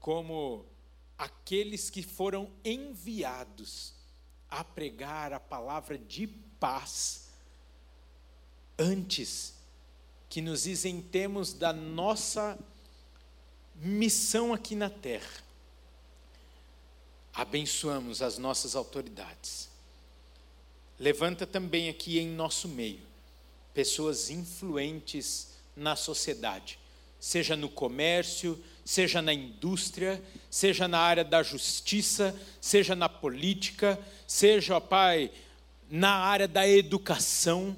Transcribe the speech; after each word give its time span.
como 0.00 0.64
aqueles 1.16 1.90
que 1.90 2.02
foram 2.02 2.50
enviados 2.64 3.94
a 4.48 4.62
pregar 4.64 5.32
a 5.32 5.40
palavra 5.40 5.98
de 5.98 6.26
paz 6.26 7.28
antes 8.78 9.54
que 10.28 10.40
nos 10.40 10.66
isentemos 10.66 11.52
da 11.52 11.72
nossa 11.72 12.58
missão 13.74 14.52
aqui 14.52 14.74
na 14.74 14.90
terra. 14.90 15.42
Abençoamos 17.32 18.22
as 18.22 18.38
nossas 18.38 18.74
autoridades. 18.74 19.68
Levanta 20.98 21.46
também 21.46 21.88
aqui 21.88 22.18
em 22.18 22.28
nosso 22.28 22.68
meio 22.68 23.06
pessoas 23.72 24.28
influentes 24.28 25.50
na 25.76 25.94
sociedade, 25.94 26.80
seja 27.20 27.54
no 27.54 27.68
comércio, 27.68 28.60
seja 28.88 29.20
na 29.20 29.34
indústria, 29.34 30.18
seja 30.48 30.88
na 30.88 30.98
área 30.98 31.22
da 31.22 31.42
justiça, 31.42 32.34
seja 32.58 32.96
na 32.96 33.06
política, 33.06 34.00
seja, 34.26 34.76
ó 34.76 34.80
Pai, 34.80 35.30
na 35.90 36.10
área 36.10 36.48
da 36.48 36.66
educação, 36.66 37.76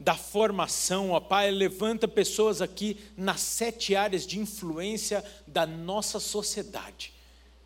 da 0.00 0.14
formação, 0.14 1.10
ó 1.10 1.20
Pai, 1.20 1.50
levanta 1.50 2.08
pessoas 2.08 2.62
aqui 2.62 2.98
nas 3.18 3.42
sete 3.42 3.94
áreas 3.94 4.26
de 4.26 4.38
influência 4.38 5.22
da 5.46 5.66
nossa 5.66 6.18
sociedade. 6.18 7.12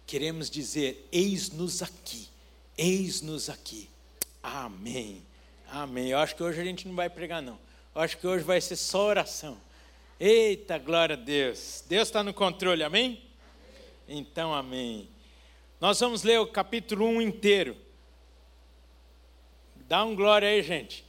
Queremos 0.05 0.51
dizer: 0.51 1.07
eis-nos 1.13 1.85
aqui, 1.85 2.27
eis-nos 2.77 3.49
aqui. 3.49 3.89
Amém. 4.43 5.23
Amém. 5.71 6.09
Eu 6.09 6.19
acho 6.19 6.35
que 6.35 6.43
hoje 6.43 6.61
a 6.61 6.65
gente 6.65 6.89
não 6.89 6.97
vai 6.97 7.09
pregar, 7.09 7.41
não. 7.41 7.57
Eu 7.95 8.01
acho 8.01 8.19
que 8.19 8.27
hoje 8.27 8.43
vai 8.43 8.61
ser 8.61 8.75
só 8.75 9.07
oração. 9.07 9.57
Eita, 10.23 10.77
glória 10.77 11.15
a 11.15 11.19
Deus. 11.19 11.83
Deus 11.89 12.09
está 12.09 12.23
no 12.23 12.35
controle, 12.35 12.85
amém? 12.85 13.23
Então, 14.07 14.53
amém. 14.53 15.09
Nós 15.81 15.99
vamos 15.99 16.23
ler 16.23 16.39
o 16.39 16.47
capítulo 16.47 17.07
1 17.07 17.23
inteiro. 17.23 17.75
Dá 19.89 20.05
um 20.05 20.15
glória 20.15 20.47
aí, 20.47 20.63
gente. 20.63 21.07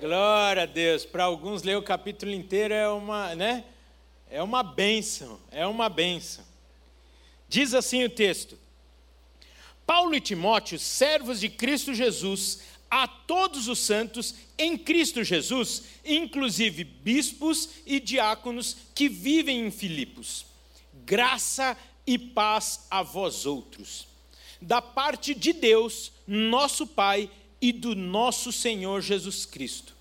Glória 0.00 0.64
a 0.64 0.66
Deus. 0.66 1.06
Para 1.06 1.22
alguns 1.22 1.62
ler 1.62 1.76
o 1.76 1.82
capítulo 1.82 2.32
inteiro 2.32 2.74
é 2.74 2.88
uma, 2.88 3.36
né? 3.36 3.64
É 4.28 4.42
uma 4.42 4.64
bênção, 4.64 5.38
é 5.52 5.64
uma 5.64 5.88
bênção. 5.88 6.44
Diz 7.48 7.72
assim 7.72 8.02
o 8.02 8.10
texto: 8.10 8.58
Paulo 9.86 10.12
e 10.12 10.20
Timóteo, 10.20 10.76
servos 10.76 11.38
de 11.38 11.48
Cristo 11.48 11.94
Jesus, 11.94 12.62
a 12.90 13.06
todos 13.06 13.68
os 13.68 13.78
santos 13.78 14.34
em 14.58 14.76
Cristo 14.76 15.22
Jesus, 15.22 15.84
inclusive 16.04 16.82
bispos 16.82 17.68
e 17.86 18.00
diáconos 18.00 18.76
que 18.94 19.08
vivem 19.08 19.66
em 19.66 19.70
Filipos. 19.70 20.44
Graça 21.04 21.76
e 22.06 22.18
paz 22.18 22.86
a 22.90 23.02
vós 23.02 23.46
outros. 23.46 24.08
Da 24.60 24.82
parte 24.82 25.34
de 25.34 25.52
Deus, 25.52 26.12
nosso 26.26 26.86
Pai, 26.86 27.30
e 27.60 27.72
do 27.72 27.94
nosso 27.94 28.50
Senhor 28.50 29.00
Jesus 29.02 29.44
Cristo. 29.44 29.94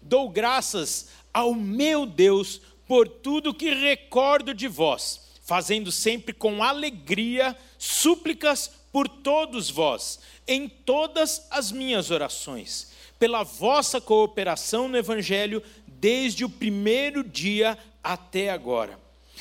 Dou 0.00 0.28
graças 0.28 1.08
ao 1.32 1.54
meu 1.54 2.06
Deus 2.06 2.60
por 2.86 3.08
tudo 3.08 3.54
que 3.54 3.72
recordo 3.74 4.54
de 4.54 4.68
vós, 4.68 5.20
fazendo 5.42 5.92
sempre 5.92 6.32
com 6.32 6.62
alegria 6.62 7.56
súplicas 7.78 8.70
por 8.94 9.08
todos 9.08 9.68
vós, 9.68 10.20
em 10.46 10.68
todas 10.68 11.48
as 11.50 11.72
minhas 11.72 12.12
orações, 12.12 12.92
pela 13.18 13.42
vossa 13.42 14.00
cooperação 14.00 14.86
no 14.86 14.96
Evangelho, 14.96 15.60
desde 15.84 16.44
o 16.44 16.48
primeiro 16.48 17.24
dia 17.24 17.76
até 18.04 18.50
agora. 18.50 18.96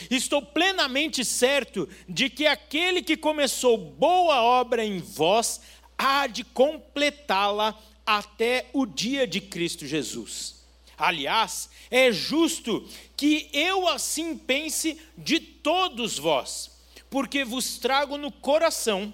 Estou 0.10 0.42
plenamente 0.42 1.24
certo 1.24 1.88
de 2.10 2.32
que 2.32 2.48
aquele 2.48 3.04
que 3.04 3.16
começou 3.16 3.78
boa 3.78 4.42
obra 4.42 4.84
em 4.84 4.98
vós 4.98 5.62
há 5.96 6.26
de 6.26 6.44
completá-la 6.44 7.80
até 8.04 8.66
o 8.74 8.88
dia 8.88 9.28
de 9.28 9.40
Cristo 9.40 9.86
Jesus. 9.86 10.66
Aliás, 10.98 11.70
é 11.92 12.12
justo 12.12 12.90
que 13.16 13.52
eu 13.54 13.88
assim 13.88 14.36
pense 14.36 15.00
de 15.16 15.40
todos 15.40 16.18
vós, 16.18 16.72
porque 17.08 17.46
vos 17.46 17.78
trago 17.78 18.18
no 18.18 18.32
coração 18.32 19.14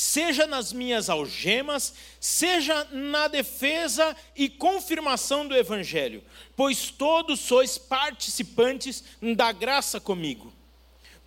seja 0.00 0.46
nas 0.46 0.72
minhas 0.72 1.10
algemas, 1.10 1.92
seja 2.18 2.84
na 2.90 3.28
defesa 3.28 4.16
e 4.34 4.48
confirmação 4.48 5.46
do 5.46 5.54
Evangelho, 5.54 6.24
pois 6.56 6.90
todos 6.90 7.38
sois 7.40 7.76
participantes 7.76 9.04
da 9.36 9.52
graça 9.52 10.00
comigo. 10.00 10.50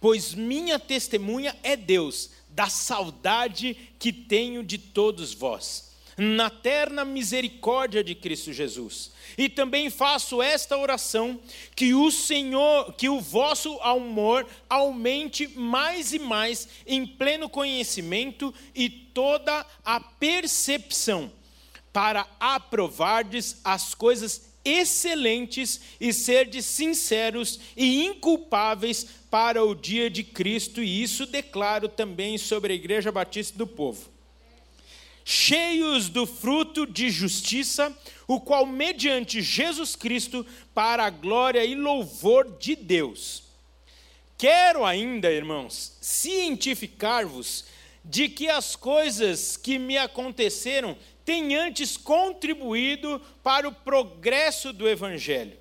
Pois 0.02 0.34
minha 0.34 0.80
testemunha 0.80 1.56
é 1.62 1.76
Deus, 1.76 2.32
da 2.50 2.68
saudade 2.68 3.78
que 4.00 4.12
tenho 4.12 4.64
de 4.64 4.80
todos 4.80 5.36
vós 5.36 5.93
na 6.18 6.50
terna 6.50 7.04
misericórdia 7.04 8.04
de 8.04 8.16
Cristo 8.16 8.54
Jesus. 8.54 9.12
E 9.38 9.50
também 9.50 9.90
faço 9.90 10.42
esta 10.42 10.78
oração 10.78 11.40
que 11.76 11.94
o 11.94 12.12
Senhor, 12.12 12.94
que 12.94 13.10
o 13.10 13.20
vosso 13.20 13.80
amor 13.82 14.46
aumente 14.70 15.48
mais 15.48 16.14
e 16.14 16.20
mais 16.20 16.68
em 16.86 17.06
pleno 17.06 17.50
conhecimento 17.50 18.54
e 18.76 18.90
toda 18.90 19.66
a 19.84 20.00
percepção, 20.00 21.32
para 21.92 22.28
aprovardes 22.40 23.60
as 23.64 23.94
coisas 23.94 24.54
excelentes 24.66 25.82
e 26.00 26.14
serdes 26.14 26.66
sinceros 26.66 27.60
e 27.76 28.06
inculpáveis 28.06 29.06
para 29.30 29.64
o 29.64 29.76
dia 29.76 30.10
de 30.10 30.24
Cristo, 30.24 30.82
e 30.82 31.04
isso 31.04 31.26
declaro 31.26 31.90
também 31.90 32.38
sobre 32.38 32.74
a 32.74 32.76
Igreja 32.76 33.12
Batista 33.12 33.58
do 33.58 33.68
Povo 33.68 34.13
cheios 35.26 36.10
do 36.10 36.26
fruto 36.26 36.86
de 36.86 37.10
justiça, 37.10 37.96
o 38.28 38.40
qual, 38.40 38.66
mediante 38.66 39.42
Jesus 39.42 39.96
Cristo, 39.96 40.46
para 40.74 41.06
a 41.06 41.10
glória 41.10 41.64
e 41.64 41.76
louvor 41.76 42.58
de 42.58 42.76
Deus. 42.76 43.44
Quero 44.38 44.84
ainda, 44.84 45.32
irmãos, 45.32 45.98
cientificar-vos 46.02 47.66
de 48.04 48.28
que 48.28 48.50
as 48.50 48.76
coisas 48.76 49.56
que 49.56 49.80
me 49.80 49.98
aconteceram 49.98 50.98
têm 51.24 51.56
antes 51.56 51.96
contribuído 51.96 53.22
para 53.42 53.68
o 53.68 53.74
progresso 53.74 54.74
do 54.74 54.88
Evangelho, 54.88 55.58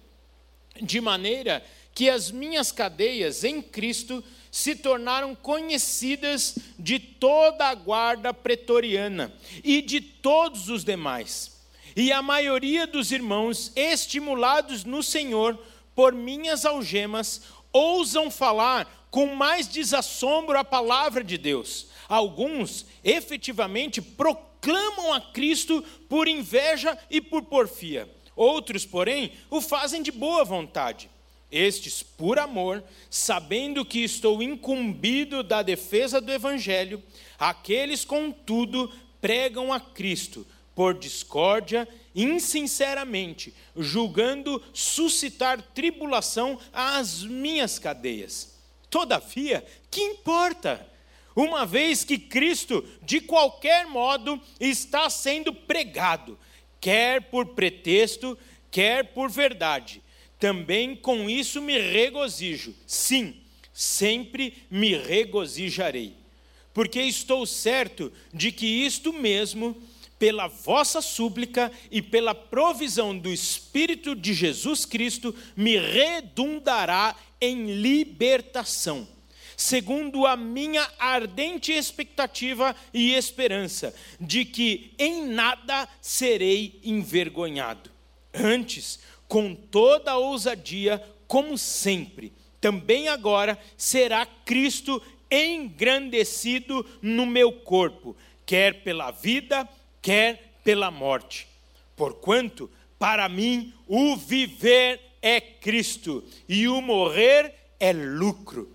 de 0.81 1.01
maneira 1.01 1.65
que 1.95 2.09
as 2.09 2.31
minhas 2.31 2.73
cadeias 2.73 3.45
em 3.45 3.63
Cristo 3.63 4.25
se 4.53 4.77
tornaram 4.77 5.35
conhecidas 5.35 6.59
de 6.79 6.99
toda 6.99 7.69
a 7.69 7.75
guarda 7.75 8.35
pretoriana 8.35 9.33
e 9.65 9.81
de 9.81 9.99
todos 9.99 10.69
os 10.69 10.85
demais. 10.85 11.63
E 11.97 12.13
a 12.13 12.21
maioria 12.21 12.87
dos 12.87 13.13
irmãos, 13.13 13.73
estimulados 13.75 14.85
no 14.85 15.03
Senhor 15.03 15.59
por 15.95 16.13
minhas 16.13 16.67
algemas, 16.67 17.45
ousam 17.73 18.31
falar 18.31 19.09
com 19.11 19.35
mais 19.35 19.67
desassombro 19.67 20.59
a 20.59 20.65
palavra 20.65 21.25
de 21.25 21.39
Deus. 21.39 21.87
Alguns, 22.07 22.85
efetivamente, 23.03 24.03
proclamam 24.03 25.15
a 25.15 25.21
Cristo 25.33 25.83
por 26.11 26.29
inveja 26.29 26.97
e 27.11 27.23
por 27.23 27.43
porfia. 27.45 28.07
Outros, 28.37 28.85
porém, 28.85 29.33
o 29.49 29.63
fazem 29.63 30.03
de 30.03 30.13
boa 30.13 30.45
vontade 30.45 31.09
estes 31.53 32.03
por 32.03 32.39
amor, 32.39 32.83
sabendo 33.11 33.85
que 33.85 34.03
estou 34.03 34.43
incumbido 34.43 35.43
da 35.43 35.63
defesa 35.63 36.21
do 36.21 36.33
Evangelho, 36.33 37.03
aqueles, 37.39 38.05
contudo, 38.05 38.91
pregam 39.21 39.73
a 39.73 39.79
Cristo 39.79 40.47
por 40.75 40.95
discórdia, 40.95 41.87
insinceramente, 42.15 43.55
julgando 43.77 44.63
suscitar 44.73 45.61
tribulação 45.61 46.59
às 46.73 47.23
minhas 47.23 47.79
cadeias. 47.79 48.59
Todavia, 48.89 49.65
que 49.91 50.01
importa? 50.01 50.89
Uma 51.37 51.65
vez 51.65 52.05
que 52.05 52.19
Cristo, 52.19 52.85
de 53.03 53.21
qualquer 53.21 53.87
modo, 53.87 54.41
está 54.59 55.09
sendo 55.09 55.53
pregado, 55.53 56.39
quer 56.81 57.23
por 57.31 57.49
pretexto, 57.49 58.37
quer 58.71 59.13
por 59.13 59.31
verdade 59.31 60.02
também 60.43 60.97
com 60.97 61.31
isso 61.31 61.63
me 61.63 61.79
regozijo. 61.79 62.75
Sim, 62.85 63.37
sempre 63.73 64.55
me 64.69 64.97
regozijarei. 64.97 66.17
Porque 66.75 67.01
estou 67.01 67.47
certo 67.47 68.13
de 68.35 68.51
que 68.51 68.67
isto 68.67 69.13
mesmo, 69.13 69.81
pela 70.19 70.49
vossa 70.49 71.01
súplica 71.01 71.71
e 71.93 72.03
pela 72.03 72.35
provisão 72.35 73.17
do 73.17 73.33
Espírito 73.33 74.17
de 74.17 74.35
Jesus 74.35 74.85
Cristo, 74.85 75.33
me 75.55 75.79
redundará 75.79 77.15
em 77.41 77.81
libertação, 77.81 79.07
segundo 79.57 80.27
a 80.27 80.37
minha 80.37 80.91
ardente 80.99 81.71
expectativa 81.71 82.75
e 82.93 83.13
esperança 83.13 83.95
de 84.19 84.45
que 84.45 84.93
em 84.99 85.25
nada 85.25 85.89
serei 86.01 86.81
envergonhado. 86.83 87.93
Antes, 88.35 88.99
com 89.33 89.55
toda 89.55 90.11
a 90.11 90.19
ousadia, 90.19 91.03
como 91.27 91.57
sempre, 91.57 92.35
também 92.61 93.09
agora 93.09 93.59
será 93.79 94.27
Cristo 94.27 95.03
engrandecido 95.31 96.85
no 97.01 97.25
meu 97.25 97.51
corpo, 97.51 98.15
quer 98.45 98.83
pela 98.83 99.11
vida, 99.11 99.67
quer 100.03 100.53
pela 100.63 100.91
morte. 100.91 101.49
Porquanto, 101.97 102.71
para 102.99 103.27
mim, 103.27 103.73
o 103.89 104.17
viver 104.17 105.01
é 105.23 105.41
Cristo 105.41 106.23
e 106.47 106.69
o 106.69 106.83
morrer 106.83 107.55
é 107.81 107.91
lucro. 107.91 108.71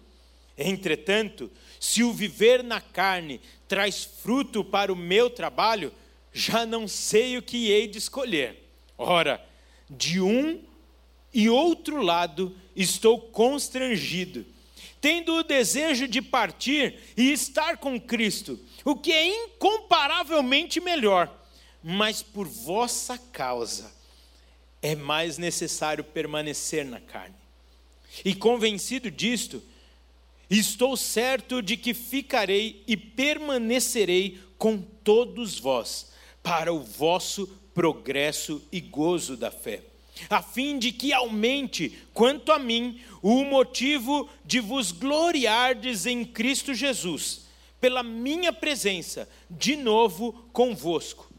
Entretanto, 0.57 1.51
se 1.79 2.01
o 2.03 2.11
viver 2.11 2.63
na 2.63 2.81
carne 2.81 3.39
traz 3.67 4.03
fruto 4.03 4.63
para 4.63 4.91
o 4.91 4.95
meu 4.95 5.29
trabalho, 5.29 5.93
já 6.33 6.65
não 6.65 6.87
sei 6.87 7.37
o 7.37 7.43
que 7.43 7.69
hei 7.69 7.85
de 7.87 7.99
escolher. 7.99 8.63
Ora, 8.97 9.46
de 9.89 10.21
um 10.21 10.61
e 11.33 11.49
outro 11.49 12.01
lado 12.01 12.55
estou 12.75 13.19
constrangido, 13.19 14.45
tendo 14.99 15.35
o 15.35 15.43
desejo 15.43 16.07
de 16.07 16.21
partir 16.21 16.99
e 17.15 17.31
estar 17.31 17.77
com 17.77 17.99
Cristo, 17.99 18.59
o 18.83 18.95
que 18.95 19.11
é 19.11 19.45
incomparavelmente 19.45 20.79
melhor, 20.79 21.33
mas 21.83 22.23
por 22.23 22.47
vossa 22.47 23.17
causa 23.17 23.95
é 24.81 24.95
mais 24.95 25.37
necessário 25.37 26.03
permanecer 26.03 26.85
na 26.85 26.99
carne. 26.99 27.35
E 28.23 28.33
convencido 28.33 29.11
disto, 29.11 29.61
estou 30.49 30.95
certo 30.95 31.61
de 31.61 31.77
que 31.77 31.93
ficarei 31.93 32.83
e 32.87 32.95
permanecerei 32.95 34.39
com 34.57 34.79
todos 34.79 35.59
vós, 35.59 36.11
para 36.41 36.73
o 36.73 36.79
vosso 36.79 37.47
progresso 37.77 38.59
e 38.71 38.81
gozo 38.81 39.37
da 39.37 39.51
fé, 39.51 39.83
a 40.31 40.41
fim 40.41 40.79
de 40.79 40.91
que 40.91 41.13
aumente, 41.13 41.95
quanto 42.11 42.51
a 42.51 42.57
mim, 42.57 42.99
o 43.21 43.43
motivo 43.43 44.27
de 44.43 44.59
vos 44.59 44.91
gloriardes 44.91 46.07
em 46.07 46.25
Cristo 46.25 46.73
Jesus, 46.73 47.45
pela 47.79 48.01
minha 48.01 48.51
presença, 48.51 49.29
de 49.47 49.75
novo 49.75 50.33
convosco. 50.51 51.31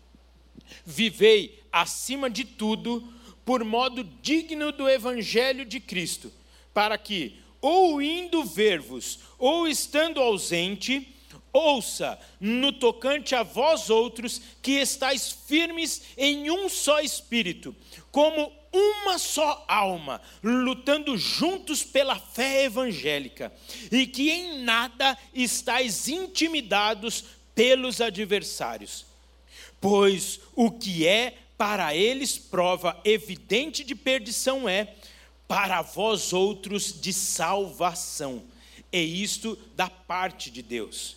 Vivei, 0.86 1.60
acima 1.72 2.30
de 2.30 2.44
tudo, 2.44 3.12
por 3.44 3.64
modo 3.64 4.04
digno 4.22 4.70
do 4.70 4.88
Evangelho 4.88 5.64
de 5.64 5.80
Cristo, 5.80 6.32
para 6.72 6.96
que, 6.96 7.34
ou 7.60 8.00
indo 8.00 8.44
ver-vos, 8.44 9.18
ou 9.40 9.66
estando 9.66 10.20
ausente, 10.20 11.16
ouça 11.58 12.18
no 12.40 12.72
tocante 12.72 13.34
a 13.34 13.42
vós 13.42 13.90
outros 13.90 14.40
que 14.62 14.72
estáis 14.72 15.32
firmes 15.46 16.02
em 16.16 16.50
um 16.50 16.68
só 16.68 17.00
espírito, 17.00 17.74
como 18.10 18.52
uma 18.72 19.18
só 19.18 19.64
alma, 19.66 20.20
lutando 20.42 21.16
juntos 21.16 21.82
pela 21.82 22.16
fé 22.16 22.64
evangélica, 22.64 23.52
e 23.90 24.06
que 24.06 24.30
em 24.30 24.62
nada 24.62 25.16
estáis 25.32 26.08
intimidados 26.08 27.24
pelos 27.54 28.00
adversários. 28.00 29.06
Pois 29.80 30.40
o 30.54 30.70
que 30.70 31.06
é 31.06 31.38
para 31.56 31.94
eles 31.94 32.38
prova 32.38 33.00
evidente 33.04 33.82
de 33.82 33.94
perdição 33.94 34.68
é, 34.68 34.94
para 35.48 35.82
vós 35.82 36.32
outros 36.32 37.00
de 37.00 37.12
salvação. 37.12 38.44
E 38.92 39.22
isto 39.22 39.58
da 39.74 39.88
parte 39.90 40.50
de 40.50 40.62
Deus. 40.62 41.16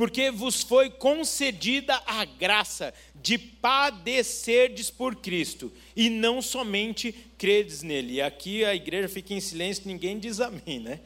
Porque 0.00 0.30
vos 0.30 0.62
foi 0.62 0.88
concedida 0.88 2.02
a 2.06 2.24
graça 2.24 2.94
de 3.16 3.36
padecerdes 3.36 4.88
por 4.88 5.16
Cristo, 5.16 5.70
e 5.94 6.08
não 6.08 6.40
somente 6.40 7.12
credes 7.36 7.82
nele. 7.82 8.14
E 8.14 8.22
aqui 8.22 8.64
a 8.64 8.74
igreja 8.74 9.10
fica 9.10 9.34
em 9.34 9.40
silêncio, 9.40 9.82
ninguém 9.84 10.18
diz 10.18 10.40
amém, 10.40 10.80
né? 10.80 11.00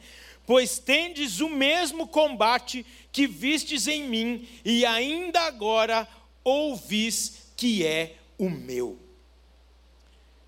Pois 0.47 0.79
tendes 0.79 1.41
o 1.41 1.49
mesmo 1.49 2.07
combate 2.07 2.85
que 3.11 3.27
vistes 3.27 3.85
em 3.85 4.07
mim, 4.07 4.47
e 4.63 4.85
ainda 4.85 5.41
agora 5.41 6.07
ouvis 6.41 7.51
que 7.57 7.85
é 7.85 8.15
o 8.37 8.49
meu. 8.49 8.97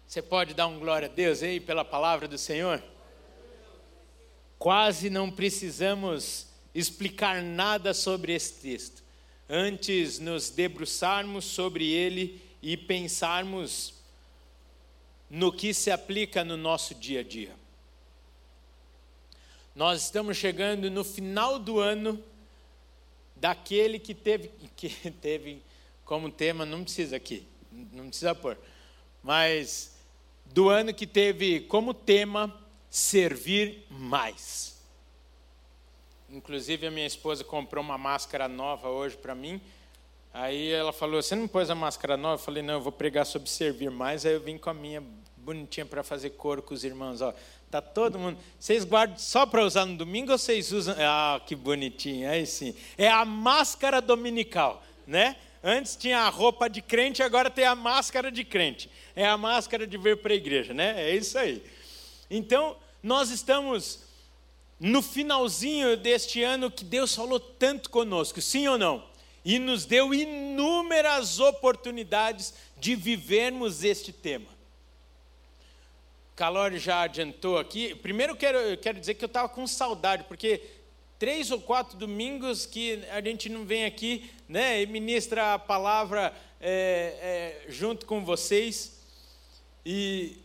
Você 0.07 0.21
pode 0.21 0.53
dar 0.53 0.67
um 0.67 0.79
glória 0.79 1.09
a 1.09 1.11
Deus 1.11 1.43
aí 1.43 1.59
pela 1.59 1.83
palavra 1.83 2.29
do 2.29 2.37
Senhor? 2.37 2.81
Quase 4.57 5.09
não 5.09 5.29
precisamos 5.29 6.46
explicar 6.77 7.41
nada 7.41 7.91
sobre 7.91 8.33
esse 8.33 8.53
texto. 8.53 9.03
Antes 9.49 10.19
nos 10.19 10.51
debruçarmos 10.51 11.43
sobre 11.45 11.89
ele 11.89 12.39
e 12.61 12.77
pensarmos 12.77 13.95
no 15.27 15.51
que 15.51 15.73
se 15.73 15.89
aplica 15.89 16.43
no 16.43 16.55
nosso 16.55 16.93
dia 16.93 17.21
a 17.21 17.23
dia. 17.23 17.55
Nós 19.75 20.03
estamos 20.03 20.37
chegando 20.37 20.91
no 20.91 21.03
final 21.03 21.57
do 21.57 21.79
ano 21.79 22.23
daquele 23.35 23.97
que 23.97 24.13
teve, 24.13 24.51
que 24.77 24.89
teve 25.21 25.61
como 26.05 26.29
tema, 26.29 26.63
não 26.63 26.83
precisa 26.83 27.15
aqui, 27.15 27.43
não 27.91 28.07
precisa 28.07 28.35
pôr, 28.35 28.57
mas 29.23 29.97
do 30.45 30.69
ano 30.69 30.93
que 30.93 31.07
teve 31.07 31.61
como 31.61 31.93
tema 31.93 32.55
servir 32.89 33.85
mais. 33.89 34.76
Inclusive 36.29 36.87
a 36.87 36.91
minha 36.91 37.07
esposa 37.07 37.43
comprou 37.43 37.83
uma 37.83 37.97
máscara 37.97 38.47
nova 38.47 38.89
hoje 38.89 39.15
para 39.15 39.33
mim. 39.33 39.61
Aí 40.33 40.71
ela 40.71 40.91
falou: 40.91 41.21
"Você 41.21 41.35
não 41.35 41.47
pôs 41.47 41.69
a 41.69 41.75
máscara 41.75 42.17
nova?" 42.17 42.35
Eu 42.35 42.45
falei: 42.45 42.61
"Não, 42.61 42.75
eu 42.75 42.81
vou 42.81 42.91
pregar 42.91 43.25
sobre 43.25 43.49
servir 43.49 43.89
mais". 43.89 44.25
Aí 44.25 44.33
eu 44.33 44.41
vim 44.41 44.57
com 44.57 44.69
a 44.69 44.73
minha 44.73 45.01
bonitinha 45.37 45.85
para 45.85 46.03
fazer 46.03 46.31
coro 46.31 46.61
com 46.61 46.73
os 46.73 46.83
irmãos, 46.83 47.21
ó. 47.21 47.33
Tá 47.71 47.81
todo 47.81 48.19
mundo. 48.19 48.37
Vocês 48.59 48.83
guardam 48.83 49.17
só 49.17 49.45
para 49.45 49.63
usar 49.63 49.85
no 49.85 49.95
domingo 49.95 50.33
ou 50.33 50.37
vocês 50.37 50.73
usam? 50.73 50.95
Ah, 50.99 51.41
que 51.45 51.55
bonitinho. 51.55 52.29
Aí 52.29 52.45
sim. 52.45 52.75
É 52.97 53.07
a 53.07 53.23
máscara 53.23 54.01
dominical, 54.01 54.83
né? 55.05 55.37
Antes 55.63 55.95
tinha 55.95 56.19
a 56.19 56.29
roupa 56.29 56.69
de 56.69 56.81
crente, 56.81 57.23
agora 57.23 57.49
tem 57.49 57.65
a 57.65 57.75
máscara 57.75 58.29
de 58.29 58.43
crente. 58.43 58.89
É 59.15 59.25
a 59.25 59.37
máscara 59.37 59.87
de 59.87 59.97
vir 59.97 60.17
para 60.17 60.33
a 60.33 60.35
igreja, 60.35 60.73
né? 60.73 61.09
É 61.09 61.15
isso 61.15 61.37
aí. 61.37 61.63
Então, 62.29 62.75
nós 63.01 63.31
estamos 63.31 64.06
no 64.79 65.01
finalzinho 65.01 65.97
deste 65.97 66.43
ano 66.43 66.69
que 66.69 66.85
Deus 66.85 67.15
falou 67.15 67.39
tanto 67.39 67.89
conosco, 67.89 68.41
sim 68.41 68.67
ou 68.67 68.77
não? 68.77 69.03
E 69.43 69.57
nos 69.59 69.85
deu 69.85 70.13
inúmeras 70.13 71.39
oportunidades 71.39 72.53
de 72.77 72.95
vivermos 72.95 73.83
este 73.83 74.11
tema. 74.11 74.57
Calori 76.35 76.77
já 76.77 77.01
adiantou 77.01 77.57
aqui. 77.57 77.95
Primeiro, 77.95 78.35
quero, 78.35 78.77
quero 78.77 78.99
dizer 78.99 79.15
que 79.15 79.23
eu 79.23 79.27
estava 79.27 79.49
com 79.49 79.65
saudade, 79.65 80.25
porque 80.25 80.61
três 81.17 81.49
ou 81.49 81.59
quatro 81.59 81.97
domingos 81.97 82.67
que 82.67 83.03
a 83.09 83.19
gente 83.21 83.49
não 83.49 83.65
vem 83.65 83.85
aqui 83.85 84.29
né, 84.47 84.81
e 84.81 84.85
ministra 84.85 85.55
a 85.55 85.59
palavra 85.59 86.31
é, 86.61 87.63
é, 87.65 87.71
junto 87.71 88.05
com 88.05 88.23
vocês. 88.23 89.01
E 89.83 90.37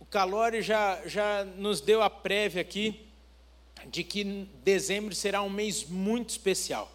o 0.00 0.06
Calori 0.06 0.62
já, 0.62 1.00
já 1.06 1.44
nos 1.44 1.80
deu 1.80 2.02
a 2.02 2.10
prévia 2.10 2.62
aqui 2.62 3.07
de 3.90 4.04
que 4.04 4.46
dezembro 4.62 5.14
será 5.14 5.42
um 5.42 5.50
mês 5.50 5.84
muito 5.84 6.30
especial. 6.30 6.92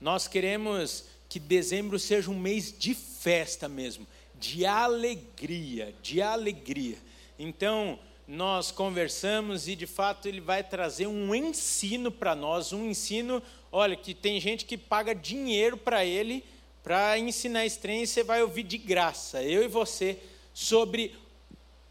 Nós 0.00 0.28
queremos 0.28 1.04
que 1.28 1.38
dezembro 1.38 1.98
seja 1.98 2.30
um 2.30 2.38
mês 2.38 2.74
de 2.76 2.94
festa 2.94 3.68
mesmo, 3.68 4.06
de 4.38 4.64
alegria, 4.66 5.94
de 6.02 6.20
alegria. 6.22 6.98
Então, 7.38 7.98
nós 8.28 8.70
conversamos 8.70 9.68
e 9.68 9.76
de 9.76 9.86
fato 9.86 10.26
ele 10.26 10.40
vai 10.40 10.62
trazer 10.62 11.06
um 11.06 11.34
ensino 11.34 12.10
para 12.10 12.34
nós, 12.34 12.72
um 12.72 12.88
ensino, 12.88 13.42
olha, 13.70 13.96
que 13.96 14.14
tem 14.14 14.40
gente 14.40 14.64
que 14.64 14.76
paga 14.76 15.14
dinheiro 15.14 15.76
para 15.76 16.04
ele 16.04 16.44
para 16.82 17.18
ensinar 17.18 17.66
esse 17.66 17.80
e 17.88 18.06
você 18.06 18.22
vai 18.22 18.42
ouvir 18.42 18.62
de 18.62 18.78
graça, 18.78 19.42
eu 19.42 19.64
e 19.64 19.68
você, 19.68 20.18
sobre 20.54 21.12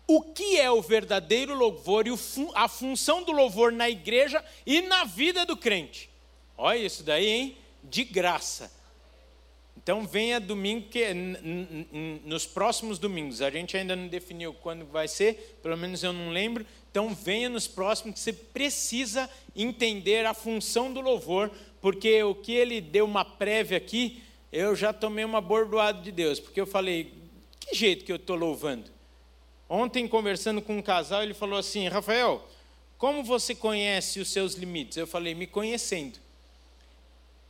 o 0.07 0.21
que 0.21 0.59
é 0.59 0.69
o 0.69 0.81
verdadeiro 0.81 1.55
louvor 1.55 2.07
e 2.07 2.11
a 2.53 2.67
função 2.67 3.23
do 3.23 3.31
louvor 3.31 3.71
na 3.71 3.89
igreja 3.89 4.43
e 4.65 4.81
na 4.81 5.03
vida 5.03 5.45
do 5.45 5.57
crente. 5.57 6.09
Olha 6.57 6.77
isso 6.77 7.03
daí, 7.03 7.27
hein? 7.27 7.57
De 7.83 8.03
graça. 8.03 8.71
Então 9.77 10.07
venha 10.07 10.39
domingo, 10.39 10.87
que 10.89 11.13
nos 12.23 12.45
próximos 12.47 12.97
domingos, 12.97 13.41
a 13.41 13.51
gente 13.51 13.77
ainda 13.77 13.95
não 13.95 14.07
definiu 14.07 14.53
quando 14.53 14.85
vai 14.85 15.07
ser, 15.07 15.59
pelo 15.61 15.77
menos 15.77 16.03
eu 16.03 16.11
não 16.11 16.31
lembro. 16.31 16.65
Então 16.89 17.13
venha 17.13 17.49
nos 17.49 17.67
próximos, 17.67 18.15
que 18.15 18.19
você 18.19 18.33
precisa 18.33 19.29
entender 19.55 20.25
a 20.25 20.33
função 20.33 20.91
do 20.91 21.01
louvor, 21.01 21.51
porque 21.81 22.23
o 22.23 22.33
que 22.33 22.53
ele 22.53 22.81
deu 22.81 23.05
uma 23.05 23.23
prévia 23.23 23.77
aqui, 23.77 24.23
eu 24.51 24.75
já 24.75 24.91
tomei 24.93 25.25
uma 25.25 25.41
bordoada 25.41 26.01
de 26.01 26.11
Deus, 26.11 26.39
porque 26.39 26.59
eu 26.59 26.65
falei, 26.65 27.13
que 27.59 27.75
jeito 27.75 28.05
que 28.05 28.11
eu 28.11 28.15
estou 28.15 28.35
louvando? 28.35 28.94
Ontem, 29.67 30.07
conversando 30.07 30.61
com 30.61 30.77
um 30.77 30.81
casal, 30.81 31.23
ele 31.23 31.33
falou 31.33 31.57
assim: 31.57 31.87
Rafael, 31.87 32.47
como 32.97 33.23
você 33.23 33.53
conhece 33.53 34.19
os 34.19 34.29
seus 34.29 34.55
limites? 34.55 34.97
Eu 34.97 35.07
falei, 35.07 35.33
me 35.33 35.47
conhecendo. 35.47 36.19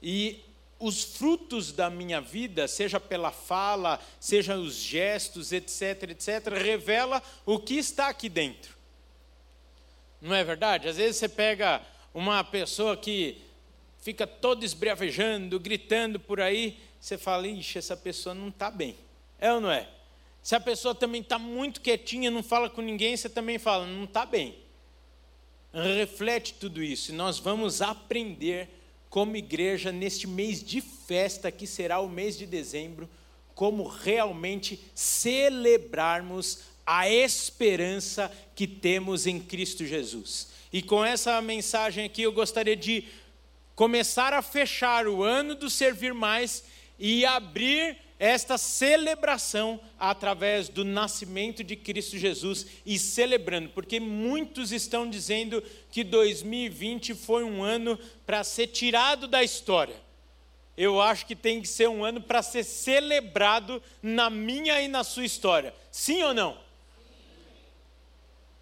E 0.02 0.44
os 0.80 1.04
frutos 1.04 1.72
da 1.72 1.90
minha 1.90 2.20
vida, 2.20 2.68
seja 2.68 3.00
pela 3.00 3.32
fala, 3.32 4.00
seja 4.20 4.58
os 4.58 4.76
gestos, 4.76 5.52
etc, 5.52 6.12
etc, 6.12 6.54
revela 6.54 7.22
o 7.46 7.60
que 7.60 7.76
está 7.76 8.08
aqui 8.08 8.30
dentro. 8.30 8.76
Não 10.22 10.36
é 10.36 10.44
verdade? 10.44 10.88
Às 10.88 10.98
vezes 10.98 11.18
você 11.18 11.30
pega 11.30 11.82
uma 12.14 12.44
pessoa 12.44 12.98
que 12.98 13.42
fica 14.00 14.26
todo 14.26 14.64
esbravejando, 14.64 15.60
gritando 15.60 16.20
por 16.20 16.42
aí, 16.42 16.80
você 17.00 17.18
fala, 17.18 17.48
ixi, 17.48 17.78
essa 17.78 17.96
pessoa 17.96 18.34
não 18.34 18.50
está 18.50 18.72
bem. 18.72 18.96
É 19.40 19.52
ou 19.54 19.62
não 19.62 19.72
é? 19.72 19.88
Se 20.46 20.54
a 20.54 20.60
pessoa 20.60 20.94
também 20.94 21.22
está 21.22 21.40
muito 21.40 21.82
quietinha, 21.82 22.30
não 22.30 22.44
fala 22.44 22.70
com 22.70 22.80
ninguém, 22.80 23.18
você 23.18 23.28
também 23.28 23.58
fala, 23.58 23.88
não 23.88 24.04
está 24.04 24.28
bem. 24.28 24.56
Reflete 25.74 26.54
tudo 26.54 26.84
isso, 26.84 27.12
e 27.12 27.16
nós 27.16 27.40
vamos 27.40 27.82
aprender 27.82 28.70
como 29.10 29.36
igreja 29.36 29.92
neste 29.92 30.28
mês 30.28 30.64
de 30.64 30.82
festa, 30.82 31.52
que 31.52 31.66
será 31.66 32.00
o 32.00 32.08
mês 32.08 32.38
de 32.38 32.46
dezembro, 32.46 33.10
como 33.56 33.88
realmente 33.88 34.80
celebrarmos 34.94 36.60
a 36.86 37.10
esperança 37.10 38.32
que 38.54 38.68
temos 38.68 39.26
em 39.26 39.40
Cristo 39.40 39.84
Jesus. 39.84 40.50
E 40.72 40.84
com 40.84 41.04
essa 41.04 41.42
mensagem 41.42 42.06
aqui 42.06 42.22
eu 42.22 42.32
gostaria 42.32 42.76
de 42.76 43.06
começar 43.76 44.32
a 44.32 44.44
fechar 44.44 45.08
o 45.08 45.24
ano 45.24 45.56
do 45.56 45.72
Servir 45.72 46.14
Mais 46.14 46.64
e 47.00 47.26
abrir 47.26 48.05
esta 48.26 48.58
celebração 48.58 49.80
através 50.00 50.70
do 50.70 50.84
nascimento 50.84 51.64
de 51.64 51.76
Cristo 51.76 52.18
Jesus 52.18 52.66
e 52.86 52.98
celebrando, 52.98 53.70
porque 53.70 54.00
muitos 54.00 54.72
estão 54.72 55.10
dizendo 55.10 55.64
que 55.92 56.04
2020 56.04 57.14
foi 57.14 57.44
um 57.44 57.64
ano 57.64 58.00
para 58.26 58.44
ser 58.44 58.68
tirado 58.68 59.28
da 59.28 59.44
história. 59.44 59.96
Eu 60.78 61.02
acho 61.02 61.26
que 61.26 61.36
tem 61.36 61.62
que 61.62 61.68
ser 61.68 61.88
um 61.88 62.04
ano 62.04 62.22
para 62.22 62.42
ser 62.42 62.64
celebrado 62.64 63.82
na 64.02 64.30
minha 64.30 64.82
e 64.82 64.88
na 64.88 65.04
sua 65.04 65.26
história. 65.26 65.74
Sim 65.92 66.24
ou 66.24 66.34
não? 66.34 66.58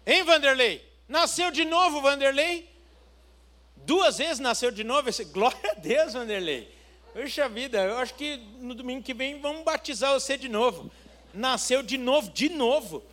Hein, 0.06 0.22
Vanderlei? 0.22 0.84
Nasceu 1.08 1.50
de 1.50 1.64
novo, 1.64 2.00
Vanderlei? 2.00 2.68
Duas 3.76 4.18
vezes 4.18 4.38
nasceu 4.38 4.70
de 4.70 4.84
novo? 4.84 5.08
Glória 5.32 5.72
a 5.72 5.74
Deus, 5.74 6.12
Vanderlei. 6.12 6.73
Puxa 7.14 7.48
vida, 7.48 7.78
eu 7.78 7.96
acho 7.98 8.12
que 8.14 8.40
no 8.58 8.74
domingo 8.74 9.00
que 9.00 9.14
vem 9.14 9.38
vamos 9.40 9.62
batizar 9.62 10.12
você 10.12 10.36
de 10.36 10.48
novo. 10.48 10.90
Nasceu 11.32 11.80
de 11.80 11.96
novo, 11.96 12.28
de 12.32 12.48
novo. 12.48 13.04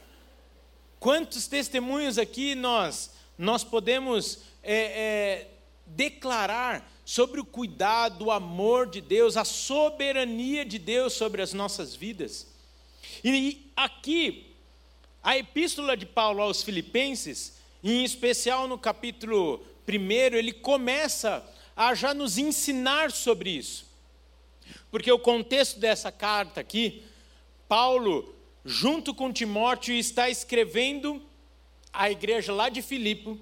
Quantos 1.00 1.48
testemunhos 1.48 2.17
aqui 2.17 2.55
nós, 2.55 3.12
nós 3.38 3.63
podemos 3.63 4.39
é, 4.63 4.75
é, 4.75 5.48
declarar 5.86 6.91
sobre 7.05 7.39
o 7.39 7.46
cuidado, 7.46 8.25
o 8.25 8.31
amor 8.31 8.89
de 8.89 9.01
Deus, 9.01 9.38
a 9.38 9.46
soberania 9.46 10.65
de 10.65 10.79
Deus 10.79 11.13
sobre 11.13 11.43
as 11.43 11.53
nossas 11.53 11.93
vidas? 11.93 12.48
E 13.24 13.72
aqui, 13.75 14.55
a 15.22 15.38
epístola 15.38 15.96
de 15.96 16.08
Paulo 16.08 16.41
aos 16.41 16.63
Filipenses, 16.63 17.60
em 17.84 18.03
especial 18.03 18.67
no 18.67 18.79
capítulo 18.79 19.63
1, 19.88 20.12
ele 20.36 20.53
começa 20.53 21.48
a 21.75 21.93
já 21.93 22.15
nos 22.15 22.39
ensinar 22.39 23.12
sobre 23.12 23.51
isso. 23.51 23.90
Porque 24.91 25.12
o 25.12 25.17
contexto 25.17 25.79
dessa 25.79 26.12
carta 26.12 26.60
aqui, 26.60 27.03
Paulo, 27.67 28.36
junto 28.65 29.15
com 29.15 29.31
Timóteo, 29.31 29.95
está 29.95 30.29
escrevendo 30.29 31.21
à 31.93 32.12
igreja 32.12 32.53
lá 32.53 32.67
de 32.67 32.81
Filipe, 32.81 33.39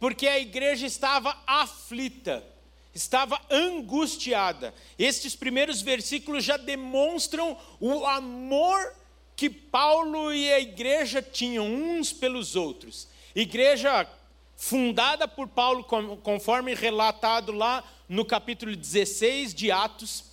porque 0.00 0.26
a 0.26 0.38
igreja 0.38 0.86
estava 0.86 1.36
aflita, 1.46 2.44
estava 2.92 3.40
angustiada. 3.48 4.74
Estes 4.98 5.36
primeiros 5.36 5.80
versículos 5.80 6.44
já 6.44 6.56
demonstram 6.56 7.56
o 7.80 8.04
amor 8.04 8.94
que 9.36 9.48
Paulo 9.48 10.34
e 10.34 10.52
a 10.52 10.58
igreja 10.58 11.22
tinham 11.22 11.64
uns 11.64 12.12
pelos 12.12 12.56
outros. 12.56 13.08
Igreja 13.34 14.08
fundada 14.56 15.28
por 15.28 15.46
Paulo, 15.46 15.84
conforme 15.84 16.74
relatado 16.74 17.52
lá 17.52 17.84
no 18.08 18.24
capítulo 18.24 18.74
16 18.74 19.54
de 19.54 19.70
Atos, 19.70 20.24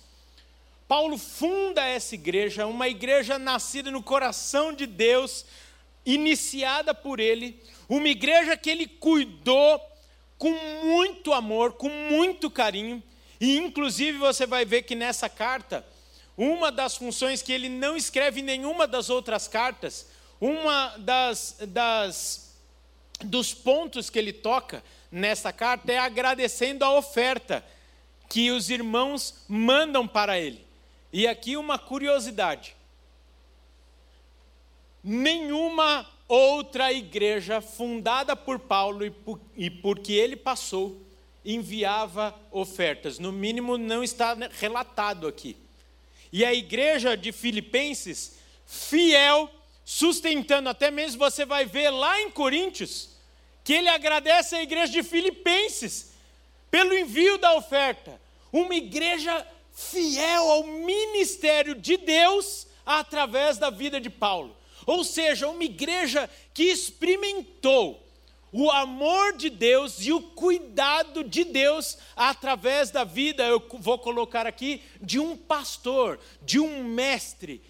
Paulo 0.88 1.18
funda 1.18 1.84
essa 1.84 2.14
igreja, 2.14 2.66
uma 2.66 2.88
igreja 2.88 3.38
nascida 3.38 3.90
no 3.90 4.02
coração 4.02 4.72
de 4.72 4.86
Deus, 4.86 5.44
iniciada 6.04 6.94
por 6.94 7.18
ele, 7.18 7.60
uma 7.88 8.08
igreja 8.08 8.56
que 8.56 8.70
ele 8.70 8.86
cuidou 8.86 9.80
com 10.38 10.50
muito 10.84 11.32
amor, 11.32 11.72
com 11.72 11.88
muito 11.88 12.48
carinho, 12.50 13.02
e 13.40 13.56
inclusive 13.56 14.18
você 14.18 14.46
vai 14.46 14.64
ver 14.64 14.82
que 14.82 14.94
nessa 14.94 15.28
carta, 15.28 15.84
uma 16.36 16.70
das 16.70 16.96
funções 16.96 17.42
que 17.42 17.52
ele 17.52 17.68
não 17.68 17.96
escreve 17.96 18.40
em 18.40 18.44
nenhuma 18.44 18.86
das 18.86 19.10
outras 19.10 19.48
cartas, 19.48 20.06
uma 20.40 20.96
das, 20.98 21.56
das 21.68 22.46
dos 23.24 23.54
pontos 23.54 24.10
que 24.10 24.18
ele 24.18 24.32
toca 24.32 24.84
nessa 25.10 25.52
carta 25.52 25.90
é 25.90 25.98
agradecendo 25.98 26.84
a 26.84 26.92
oferta 26.92 27.64
que 28.28 28.50
os 28.50 28.68
irmãos 28.68 29.34
mandam 29.48 30.06
para 30.06 30.38
ele. 30.38 30.65
E 31.12 31.26
aqui 31.26 31.56
uma 31.56 31.78
curiosidade: 31.78 32.76
nenhuma 35.02 36.06
outra 36.28 36.92
igreja 36.92 37.60
fundada 37.60 38.34
por 38.34 38.58
Paulo 38.58 39.04
e, 39.04 39.10
por, 39.10 39.40
e 39.56 39.70
porque 39.70 40.12
ele 40.12 40.36
passou 40.36 41.06
enviava 41.46 42.34
ofertas. 42.50 43.18
No 43.20 43.30
mínimo, 43.30 43.78
não 43.78 44.02
está 44.02 44.36
relatado 44.50 45.28
aqui. 45.28 45.56
E 46.32 46.44
a 46.44 46.52
igreja 46.52 47.16
de 47.16 47.30
Filipenses, 47.30 48.38
fiel, 48.66 49.48
sustentando, 49.84 50.68
até 50.68 50.90
mesmo 50.90 51.20
você 51.20 51.46
vai 51.46 51.64
ver 51.64 51.90
lá 51.90 52.20
em 52.20 52.30
Coríntios, 52.30 53.10
que 53.62 53.72
ele 53.72 53.88
agradece 53.88 54.56
à 54.56 54.62
igreja 54.62 54.92
de 54.92 55.02
Filipenses 55.04 56.12
pelo 56.68 56.92
envio 56.92 57.38
da 57.38 57.54
oferta. 57.54 58.20
Uma 58.52 58.74
igreja 58.74 59.46
fiel 59.76 60.50
ao 60.50 60.64
ministério 60.64 61.74
de 61.74 61.98
Deus 61.98 62.66
através 62.86 63.58
da 63.58 63.68
vida 63.68 64.00
de 64.00 64.08
Paulo. 64.08 64.56
Ou 64.86 65.04
seja, 65.04 65.48
uma 65.48 65.64
igreja 65.64 66.30
que 66.54 66.62
experimentou 66.64 68.02
o 68.50 68.70
amor 68.70 69.36
de 69.36 69.50
Deus 69.50 69.98
e 70.00 70.12
o 70.12 70.22
cuidado 70.22 71.22
de 71.22 71.44
Deus 71.44 71.98
através 72.16 72.90
da 72.90 73.04
vida, 73.04 73.44
eu 73.44 73.62
vou 73.78 73.98
colocar 73.98 74.46
aqui, 74.46 74.80
de 75.02 75.18
um 75.20 75.36
pastor, 75.36 76.18
de 76.40 76.58
um 76.58 76.82
mestre, 76.82 77.60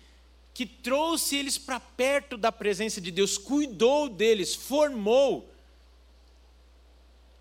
que 0.55 0.65
trouxe 0.65 1.37
eles 1.37 1.59
para 1.59 1.81
perto 1.81 2.37
da 2.37 2.53
presença 2.53 3.01
de 3.01 3.11
Deus, 3.11 3.37
cuidou 3.37 4.09
deles, 4.09 4.55
formou. 4.55 5.51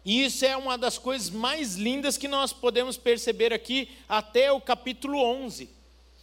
E 0.06 0.24
isso 0.24 0.46
é 0.46 0.56
uma 0.56 0.78
das 0.78 1.00
coisas 1.00 1.32
mais 1.32 1.74
lindas 1.76 2.16
que 2.16 2.28
nós 2.28 2.54
podemos 2.54 2.96
perceber 2.96 3.52
aqui 3.52 3.90
até 4.08 4.52
o 4.52 4.62
capítulo 4.62 5.18
11. 5.18 5.68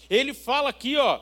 Ele 0.09 0.33
fala 0.33 0.71
aqui, 0.71 0.97
ó, 0.97 1.21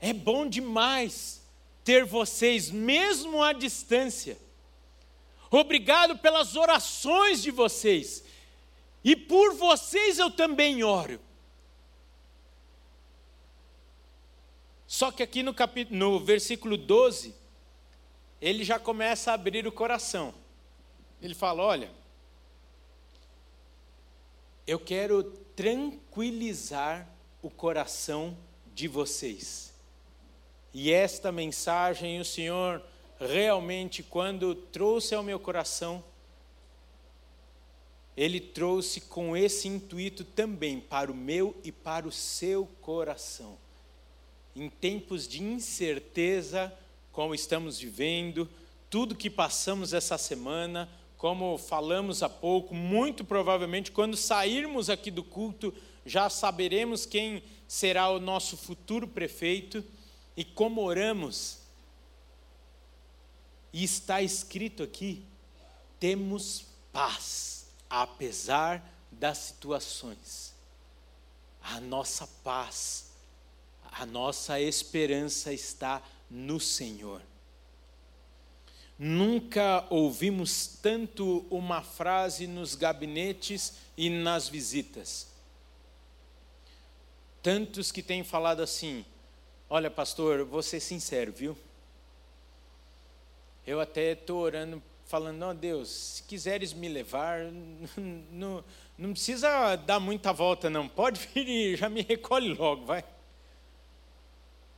é 0.00 0.12
bom 0.12 0.48
demais 0.48 1.40
ter 1.84 2.04
vocês 2.04 2.68
mesmo 2.68 3.40
à 3.40 3.52
distância. 3.52 4.36
Obrigado 5.50 6.18
pelas 6.18 6.56
orações 6.56 7.40
de 7.40 7.52
vocês. 7.52 8.24
E 9.04 9.14
por 9.14 9.54
vocês 9.54 10.18
eu 10.18 10.32
também 10.32 10.82
oro. 10.82 11.20
Só 14.84 15.12
que 15.12 15.22
aqui 15.22 15.42
no, 15.44 15.54
capítulo, 15.54 15.96
no 15.96 16.18
versículo 16.18 16.76
12, 16.76 17.34
ele 18.40 18.64
já 18.64 18.78
começa 18.80 19.30
a 19.30 19.34
abrir 19.34 19.66
o 19.66 19.70
coração. 19.72 20.34
Ele 21.20 21.34
fala: 21.34 21.62
Olha, 21.62 21.90
eu 24.66 24.78
quero 24.78 25.24
tranquilizar 25.56 27.08
o 27.42 27.50
coração 27.50 28.36
de 28.74 28.86
vocês. 28.86 29.72
E 30.72 30.92
esta 30.92 31.32
mensagem 31.32 32.20
o 32.20 32.24
Senhor 32.24 32.82
realmente, 33.18 34.02
quando 34.02 34.54
trouxe 34.54 35.14
ao 35.14 35.22
meu 35.22 35.40
coração, 35.40 36.04
Ele 38.16 38.38
trouxe 38.40 39.00
com 39.00 39.36
esse 39.36 39.66
intuito 39.66 40.22
também 40.22 40.78
para 40.78 41.10
o 41.10 41.14
meu 41.14 41.56
e 41.64 41.72
para 41.72 42.06
o 42.06 42.12
seu 42.12 42.66
coração. 42.80 43.56
Em 44.54 44.68
tempos 44.68 45.26
de 45.26 45.42
incerteza, 45.42 46.72
como 47.10 47.34
estamos 47.34 47.78
vivendo, 47.78 48.48
tudo 48.90 49.14
que 49.14 49.30
passamos 49.30 49.92
essa 49.92 50.16
semana, 50.18 50.88
como 51.18 51.58
falamos 51.58 52.22
há 52.22 52.28
pouco, 52.28 52.72
muito 52.72 53.24
provavelmente 53.24 53.90
quando 53.90 54.16
sairmos 54.16 54.88
aqui 54.88 55.10
do 55.10 55.24
culto, 55.24 55.74
já 56.06 56.30
saberemos 56.30 57.04
quem 57.04 57.42
será 57.66 58.08
o 58.08 58.20
nosso 58.20 58.56
futuro 58.56 59.06
prefeito 59.06 59.84
e 60.36 60.44
como 60.44 60.80
oramos. 60.80 61.58
E 63.72 63.82
está 63.82 64.22
escrito 64.22 64.84
aqui: 64.84 65.24
temos 65.98 66.66
paz, 66.92 67.66
apesar 67.90 68.82
das 69.10 69.38
situações. 69.38 70.54
A 71.60 71.80
nossa 71.80 72.28
paz, 72.44 73.10
a 73.90 74.06
nossa 74.06 74.60
esperança 74.60 75.52
está 75.52 76.00
no 76.30 76.60
Senhor. 76.60 77.20
Nunca 78.98 79.86
ouvimos 79.90 80.66
tanto 80.82 81.46
uma 81.50 81.82
frase 81.82 82.48
nos 82.48 82.74
gabinetes 82.74 83.74
e 83.96 84.10
nas 84.10 84.48
visitas. 84.48 85.28
Tantos 87.40 87.92
que 87.92 88.02
têm 88.02 88.24
falado 88.24 88.60
assim: 88.60 89.04
Olha, 89.70 89.88
pastor, 89.88 90.44
vou 90.44 90.64
ser 90.64 90.80
sincero, 90.80 91.30
viu? 91.30 91.56
Eu 93.64 93.80
até 93.80 94.12
estou 94.12 94.40
orando, 94.40 94.82
falando: 95.06 95.36
Não, 95.36 95.54
Deus, 95.54 95.88
se 95.88 96.22
quiseres 96.24 96.72
me 96.72 96.88
levar, 96.88 97.42
não, 98.32 98.64
não 98.98 99.12
precisa 99.12 99.76
dar 99.76 100.00
muita 100.00 100.32
volta, 100.32 100.68
não. 100.68 100.88
Pode 100.88 101.20
vir 101.32 101.76
já 101.76 101.88
me 101.88 102.02
recolhe 102.02 102.52
logo, 102.52 102.84
vai. 102.84 103.04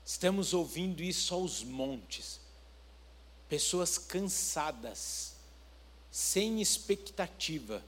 Estamos 0.04 0.52
ouvindo 0.52 1.02
isso 1.02 1.32
aos 1.32 1.64
montes 1.64 2.39
pessoas 3.50 3.98
cansadas, 3.98 5.34
sem 6.08 6.62
expectativa. 6.62 7.82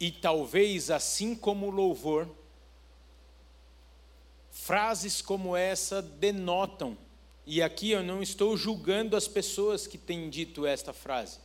E 0.00 0.10
talvez, 0.10 0.90
assim 0.90 1.34
como 1.34 1.66
o 1.66 1.70
louvor, 1.70 2.26
frases 4.50 5.20
como 5.20 5.54
essa 5.54 6.00
denotam, 6.00 6.96
e 7.46 7.60
aqui 7.62 7.90
eu 7.90 8.02
não 8.02 8.22
estou 8.22 8.56
julgando 8.56 9.16
as 9.16 9.28
pessoas 9.28 9.86
que 9.86 9.98
têm 9.98 10.30
dito 10.30 10.66
esta 10.66 10.94
frase, 10.94 11.38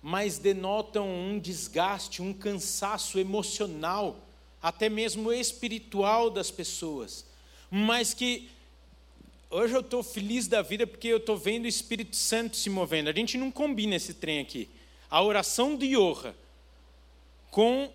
mas 0.00 0.38
denotam 0.38 1.06
um 1.06 1.38
desgaste, 1.38 2.22
um 2.22 2.32
cansaço 2.32 3.18
emocional, 3.18 4.26
até 4.62 4.88
mesmo 4.88 5.30
espiritual 5.30 6.30
das 6.30 6.50
pessoas, 6.50 7.26
mas 7.70 8.14
que 8.14 8.50
Hoje 9.54 9.74
eu 9.74 9.80
estou 9.80 10.02
feliz 10.02 10.48
da 10.48 10.62
vida 10.62 10.86
porque 10.86 11.08
eu 11.08 11.18
estou 11.18 11.36
vendo 11.36 11.66
o 11.66 11.68
Espírito 11.68 12.16
Santo 12.16 12.56
se 12.56 12.70
movendo. 12.70 13.10
A 13.10 13.12
gente 13.12 13.36
não 13.36 13.50
combina 13.50 13.96
esse 13.96 14.14
trem 14.14 14.40
aqui. 14.40 14.66
A 15.10 15.22
oração 15.22 15.76
de 15.76 15.88
Yoha 15.88 16.34
com 17.50 17.92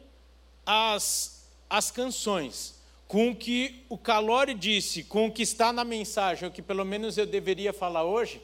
as, 0.64 1.48
as 1.68 1.90
canções, 1.90 2.76
com 3.08 3.32
o 3.32 3.36
que 3.36 3.84
o 3.90 3.98
Calori 3.98 4.54
disse, 4.54 5.04
com 5.04 5.26
o 5.26 5.32
que 5.32 5.42
está 5.42 5.74
na 5.74 5.84
mensagem, 5.84 6.48
o 6.48 6.52
que 6.52 6.62
pelo 6.62 6.86
menos 6.86 7.18
eu 7.18 7.26
deveria 7.26 7.74
falar 7.74 8.04
hoje, 8.04 8.40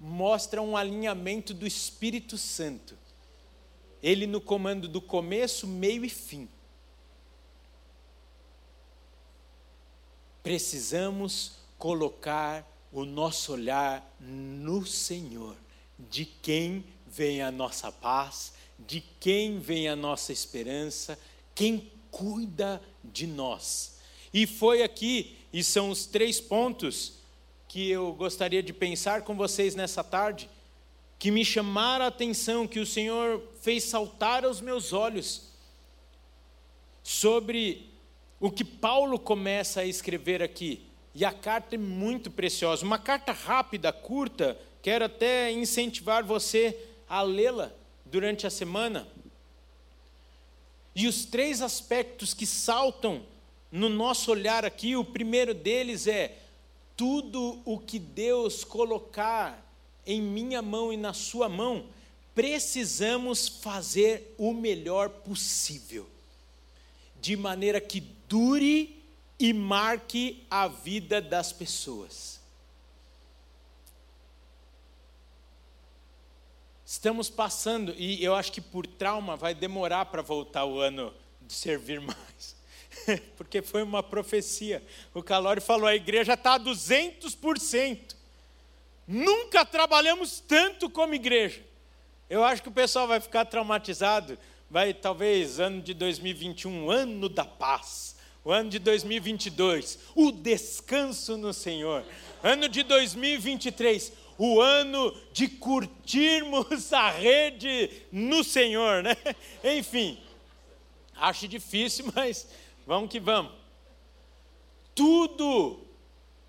mostra 0.00 0.62
um 0.62 0.78
alinhamento 0.78 1.52
do 1.52 1.66
Espírito 1.66 2.38
Santo. 2.38 2.96
Ele 4.02 4.26
no 4.26 4.40
comando 4.40 4.88
do 4.88 5.02
começo, 5.02 5.66
meio 5.66 6.02
e 6.06 6.08
fim. 6.08 6.48
Precisamos 10.42 11.62
colocar 11.84 12.66
o 12.90 13.04
nosso 13.04 13.52
olhar 13.52 14.16
no 14.18 14.86
Senhor, 14.86 15.54
de 15.98 16.24
quem 16.24 16.82
vem 17.06 17.42
a 17.42 17.52
nossa 17.52 17.92
paz, 17.92 18.54
de 18.78 19.02
quem 19.20 19.58
vem 19.58 19.86
a 19.86 19.94
nossa 19.94 20.32
esperança, 20.32 21.18
quem 21.54 21.92
cuida 22.10 22.80
de 23.04 23.26
nós. 23.26 23.98
E 24.32 24.46
foi 24.46 24.82
aqui, 24.82 25.36
e 25.52 25.62
são 25.62 25.90
os 25.90 26.06
três 26.06 26.40
pontos 26.40 27.18
que 27.68 27.90
eu 27.90 28.14
gostaria 28.14 28.62
de 28.62 28.72
pensar 28.72 29.20
com 29.20 29.36
vocês 29.36 29.74
nessa 29.74 30.02
tarde, 30.02 30.48
que 31.18 31.30
me 31.30 31.44
chamaram 31.44 32.06
a 32.06 32.08
atenção, 32.08 32.66
que 32.66 32.80
o 32.80 32.86
Senhor 32.86 33.42
fez 33.60 33.84
saltar 33.84 34.42
aos 34.42 34.58
meus 34.58 34.94
olhos, 34.94 35.50
sobre 37.02 37.90
o 38.40 38.50
que 38.50 38.64
Paulo 38.64 39.18
começa 39.18 39.82
a 39.82 39.84
escrever 39.84 40.42
aqui. 40.42 40.93
E 41.14 41.24
a 41.24 41.32
carta 41.32 41.76
é 41.76 41.78
muito 41.78 42.30
preciosa, 42.30 42.84
uma 42.84 42.98
carta 42.98 43.30
rápida, 43.30 43.92
curta, 43.92 44.58
quero 44.82 45.04
até 45.04 45.52
incentivar 45.52 46.24
você 46.24 46.76
a 47.08 47.22
lê-la 47.22 47.70
durante 48.04 48.46
a 48.46 48.50
semana. 48.50 49.06
E 50.94 51.06
os 51.06 51.24
três 51.24 51.62
aspectos 51.62 52.34
que 52.34 52.46
saltam 52.46 53.22
no 53.70 53.88
nosso 53.88 54.30
olhar 54.30 54.64
aqui, 54.64 54.96
o 54.96 55.04
primeiro 55.04 55.54
deles 55.54 56.06
é 56.06 56.36
tudo 56.96 57.60
o 57.64 57.78
que 57.78 57.98
Deus 57.98 58.64
colocar 58.64 59.64
em 60.06 60.20
minha 60.20 60.62
mão 60.62 60.92
e 60.92 60.96
na 60.96 61.12
sua 61.12 61.48
mão, 61.48 61.86
precisamos 62.34 63.48
fazer 63.48 64.34
o 64.36 64.52
melhor 64.52 65.08
possível, 65.08 66.08
de 67.20 67.36
maneira 67.36 67.80
que 67.80 68.00
dure 68.28 69.03
e 69.38 69.52
marque 69.52 70.46
a 70.50 70.68
vida 70.68 71.20
das 71.20 71.52
pessoas. 71.52 72.40
Estamos 76.86 77.28
passando, 77.28 77.94
e 77.96 78.22
eu 78.22 78.34
acho 78.34 78.52
que 78.52 78.60
por 78.60 78.86
trauma 78.86 79.36
vai 79.36 79.54
demorar 79.54 80.06
para 80.06 80.22
voltar 80.22 80.64
o 80.64 80.78
ano 80.78 81.12
de 81.40 81.52
servir 81.52 82.00
mais, 82.00 82.56
porque 83.36 83.62
foi 83.62 83.82
uma 83.82 84.02
profecia. 84.02 84.82
O 85.12 85.22
Calori 85.22 85.60
falou: 85.60 85.88
a 85.88 85.94
igreja 85.96 86.34
está 86.34 86.54
a 86.54 86.60
200%. 86.60 88.14
Nunca 89.06 89.64
trabalhamos 89.64 90.40
tanto 90.40 90.88
como 90.88 91.14
igreja. 91.14 91.62
Eu 92.30 92.42
acho 92.42 92.62
que 92.62 92.68
o 92.68 92.72
pessoal 92.72 93.06
vai 93.06 93.20
ficar 93.20 93.44
traumatizado. 93.44 94.38
Vai, 94.70 94.94
talvez, 94.94 95.60
ano 95.60 95.82
de 95.82 95.92
2021, 95.92 96.90
ano 96.90 97.28
da 97.28 97.44
paz 97.44 98.13
o 98.44 98.52
ano 98.52 98.68
de 98.68 98.78
2022, 98.78 99.98
o 100.14 100.30
descanso 100.30 101.36
no 101.36 101.54
Senhor. 101.54 102.04
Ano 102.42 102.68
de 102.68 102.82
2023, 102.82 104.12
o 104.36 104.60
ano 104.60 105.16
de 105.32 105.48
curtirmos 105.48 106.92
a 106.92 107.10
rede 107.10 107.90
no 108.12 108.44
Senhor, 108.44 109.02
né? 109.02 109.16
Enfim, 109.64 110.20
acho 111.16 111.48
difícil, 111.48 112.04
mas 112.14 112.46
vamos 112.86 113.08
que 113.08 113.18
vamos. 113.18 113.52
Tudo, 114.94 115.80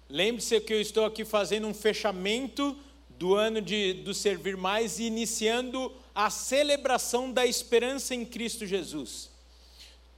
lembre-se 0.10 0.60
que 0.60 0.74
eu 0.74 0.82
estou 0.82 1.06
aqui 1.06 1.24
fazendo 1.24 1.66
um 1.66 1.74
fechamento 1.74 2.78
do 3.10 3.36
ano 3.36 3.62
de, 3.62 3.94
do 3.94 4.14
Servir 4.14 4.58
Mais 4.58 5.00
e 5.00 5.04
iniciando 5.04 5.94
a 6.14 6.30
celebração 6.30 7.32
da 7.32 7.46
esperança 7.46 8.14
em 8.14 8.26
Cristo 8.26 8.66
Jesus 8.66 9.34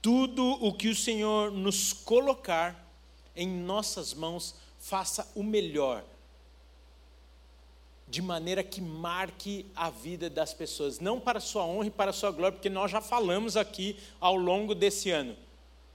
tudo 0.08 0.42
o 0.64 0.72
que 0.72 0.88
o 0.88 0.94
Senhor 0.94 1.52
nos 1.52 1.92
colocar 1.92 2.90
em 3.36 3.46
nossas 3.46 4.14
mãos, 4.14 4.54
faça 4.78 5.30
o 5.34 5.42
melhor, 5.42 6.02
de 8.08 8.22
maneira 8.22 8.62
que 8.64 8.80
marque 8.80 9.66
a 9.76 9.90
vida 9.90 10.30
das 10.30 10.54
pessoas, 10.54 10.98
não 10.98 11.20
para 11.20 11.40
sua 11.40 11.62
honra 11.66 11.88
e 11.88 11.90
para 11.90 12.10
sua 12.14 12.30
glória, 12.30 12.52
porque 12.52 12.70
nós 12.70 12.90
já 12.90 13.02
falamos 13.02 13.54
aqui 13.54 13.98
ao 14.18 14.34
longo 14.34 14.74
desse 14.74 15.10
ano. 15.10 15.36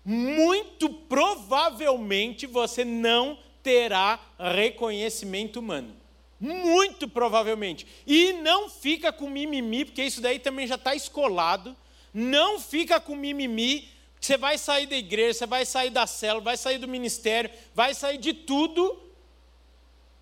Muito 0.05 0.91
provavelmente 0.91 2.45
você 2.45 2.85
não 2.85 3.39
terá 3.63 4.19
reconhecimento 4.37 5.59
humano. 5.59 5.91
Muito 6.39 7.09
provavelmente. 7.09 7.87
E 8.05 8.33
não 8.33 8.69
fica 8.69 9.11
com 9.11 9.27
mimimi, 9.27 9.85
porque 9.85 10.03
isso 10.03 10.21
daí 10.21 10.37
também 10.37 10.67
já 10.67 10.75
está 10.75 10.93
escolado. 10.93 11.75
Não 12.13 12.59
fica 12.59 12.99
com 12.99 13.15
mimimi, 13.15 13.91
você 14.25 14.37
vai 14.37 14.57
sair 14.57 14.85
da 14.87 14.95
igreja, 14.95 15.39
você 15.39 15.45
vai 15.45 15.65
sair 15.65 15.89
da 15.89 16.07
célula, 16.07 16.43
vai 16.43 16.57
sair 16.57 16.77
do 16.77 16.87
ministério, 16.87 17.49
vai 17.75 17.93
sair 17.93 18.17
de 18.17 18.33
tudo, 18.33 19.01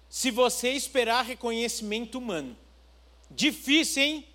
se 0.10 0.32
você 0.32 0.72
esperar 0.72 1.24
reconhecimento 1.24 2.18
humano. 2.18 2.58
Difícil, 3.30 4.04
hein? 4.04 4.28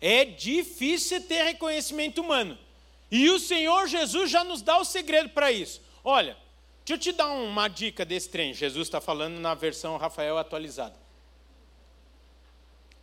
É 0.00 0.24
difícil 0.24 1.22
ter 1.22 1.44
reconhecimento 1.44 2.20
humano. 2.20 2.58
E 3.10 3.30
o 3.30 3.38
Senhor 3.38 3.86
Jesus 3.86 4.30
já 4.30 4.42
nos 4.42 4.60
dá 4.60 4.78
o 4.78 4.84
segredo 4.84 5.28
para 5.28 5.52
isso. 5.52 5.80
Olha, 6.02 6.36
deixa 6.84 6.94
eu 6.94 6.98
te 6.98 7.12
dar 7.16 7.30
uma 7.30 7.68
dica 7.68 8.04
desse 8.04 8.28
trem. 8.28 8.52
Jesus 8.52 8.88
está 8.88 9.00
falando 9.00 9.38
na 9.38 9.54
versão 9.54 9.96
Rafael 9.96 10.36
atualizada. 10.36 10.96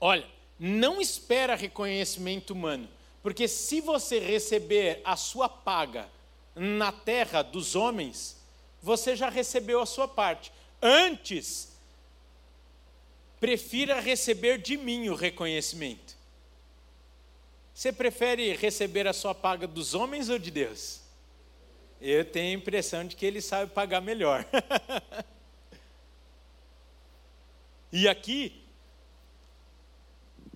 Olha, 0.02 0.28
não 0.60 1.00
espera 1.00 1.56
reconhecimento 1.56 2.52
humano. 2.52 2.90
Porque 3.22 3.48
se 3.48 3.82
você 3.82 4.20
receber 4.20 5.02
a 5.04 5.16
sua 5.16 5.50
paga 5.50 6.10
na 6.56 6.92
terra 6.92 7.42
dos 7.42 7.76
homens, 7.76 8.38
você 8.82 9.16
já 9.16 9.30
recebeu 9.30 9.82
a 9.82 9.86
sua 9.86 10.08
parte. 10.08 10.52
Antes, 10.82 11.74
prefira 13.40 14.00
receber 14.00 14.58
de 14.58 14.78
mim 14.78 15.10
o 15.10 15.16
reconhecimento. 15.16 16.18
Você 17.74 17.92
prefere 17.92 18.56
receber 18.56 19.08
a 19.08 19.14
sua 19.14 19.34
paga 19.34 19.66
dos 19.66 19.94
homens 19.94 20.30
ou 20.30 20.38
de 20.38 20.52
Deus? 20.52 21.02
Eu 22.02 22.24
tenho 22.24 22.52
a 22.52 22.60
impressão 22.60 23.06
de 23.06 23.16
que 23.16 23.26
ele 23.26 23.42
sabe 23.42 23.72
pagar 23.72 24.02
melhor. 24.02 24.46
e 27.92 28.08
aqui, 28.08 28.64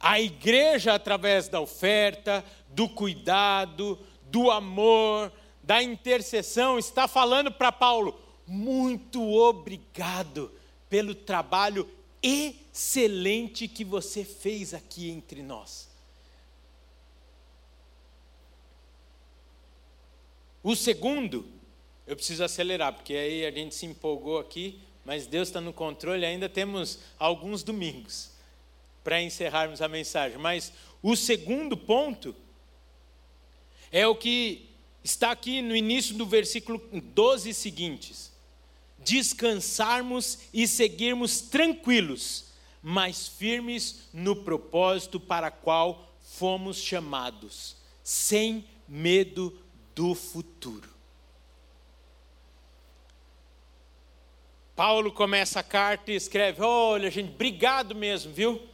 a 0.03 0.19
igreja, 0.19 0.93
através 0.93 1.47
da 1.47 1.61
oferta, 1.61 2.43
do 2.67 2.89
cuidado, 2.89 3.97
do 4.23 4.51
amor, 4.51 5.31
da 5.63 5.81
intercessão, 5.81 6.77
está 6.77 7.07
falando 7.07 7.49
para 7.49 7.71
Paulo: 7.71 8.19
muito 8.45 9.23
obrigado 9.23 10.51
pelo 10.89 11.15
trabalho 11.15 11.89
excelente 12.21 13.65
que 13.65 13.85
você 13.85 14.25
fez 14.25 14.73
aqui 14.73 15.09
entre 15.09 15.41
nós. 15.41 15.89
O 20.61 20.75
segundo, 20.75 21.47
eu 22.05 22.17
preciso 22.17 22.43
acelerar, 22.43 22.91
porque 22.93 23.13
aí 23.13 23.45
a 23.45 23.51
gente 23.51 23.73
se 23.73 23.85
empolgou 23.85 24.37
aqui, 24.37 24.81
mas 25.05 25.27
Deus 25.27 25.47
está 25.47 25.61
no 25.61 25.71
controle, 25.71 26.25
ainda 26.25 26.49
temos 26.49 26.99
alguns 27.17 27.63
domingos 27.63 28.32
para 29.03 29.21
encerrarmos 29.21 29.81
a 29.81 29.87
mensagem. 29.87 30.37
Mas 30.37 30.71
o 31.01 31.15
segundo 31.15 31.75
ponto 31.75 32.35
é 33.91 34.07
o 34.07 34.15
que 34.15 34.69
está 35.03 35.31
aqui 35.31 35.61
no 35.61 35.75
início 35.75 36.15
do 36.15 36.25
versículo 36.25 36.81
12 36.91 37.53
seguintes: 37.53 38.31
descansarmos 38.99 40.39
e 40.53 40.67
seguirmos 40.67 41.41
tranquilos, 41.41 42.45
mas 42.81 43.27
firmes 43.27 44.09
no 44.13 44.35
propósito 44.35 45.19
para 45.19 45.51
qual 45.51 46.15
fomos 46.21 46.77
chamados, 46.77 47.75
sem 48.03 48.65
medo 48.87 49.57
do 49.93 50.15
futuro. 50.15 50.93
Paulo 54.75 55.11
começa 55.11 55.59
a 55.59 55.63
carta 55.63 56.11
e 56.11 56.15
escreve: 56.15 56.61
Olha, 56.61 57.11
gente, 57.11 57.31
obrigado 57.31 57.93
mesmo, 57.93 58.33
viu? 58.33 58.72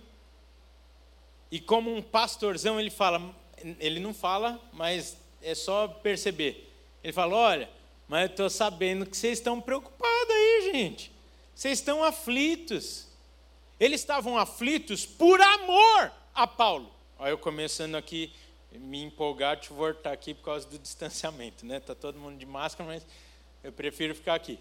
E 1.52 1.60
como 1.60 1.94
um 1.94 2.02
pastorzão, 2.02 2.80
ele 2.80 2.90
fala, 2.90 3.36
ele 3.80 4.00
não 4.00 4.14
fala, 4.14 4.60
mas 4.72 5.18
é 5.42 5.56
só 5.56 5.88
perceber. 5.88 6.72
Ele 7.04 7.14
fala: 7.14 7.36
Olha, 7.36 7.70
mas 8.08 8.22
eu 8.22 8.28
estou 8.28 8.50
sabendo 8.50 9.06
que 9.06 9.18
vocês 9.18 9.40
estão 9.40 9.60
preocupados 9.60 10.34
aí, 10.34 10.72
gente. 10.72 11.12
Vocês 11.56 11.80
estão 11.80 12.04
aflitos. 12.04 13.08
Eles 13.80 14.02
estavam 14.02 14.38
aflitos 14.38 15.06
por 15.06 15.40
amor 15.42 16.12
a 16.34 16.46
Paulo. 16.46 16.92
Olha, 17.18 17.32
eu 17.32 17.38
começando 17.38 17.96
aqui 17.96 18.32
me 18.72 19.02
empolgar 19.02 19.58
de 19.58 19.70
voltar 19.70 20.12
aqui 20.12 20.34
por 20.34 20.44
causa 20.44 20.68
do 20.68 20.78
distanciamento, 20.78 21.66
né? 21.66 21.80
Tá 21.80 21.96
todo 21.96 22.20
mundo 22.20 22.38
de 22.38 22.46
máscara, 22.46 22.88
mas 22.88 23.06
eu 23.64 23.72
prefiro 23.72 24.14
ficar 24.14 24.36
aqui. 24.36 24.60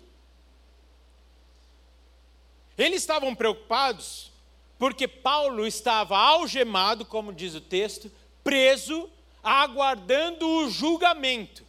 Eles 2.76 3.02
estavam 3.02 3.34
preocupados 3.34 4.30
porque 4.78 5.08
Paulo 5.08 5.66
estava 5.66 6.16
algemado, 6.16 7.04
como 7.04 7.32
diz 7.32 7.54
o 7.54 7.60
texto, 7.60 8.10
preso, 8.44 9.10
aguardando 9.42 10.48
o 10.48 10.70
julgamento 10.70 11.64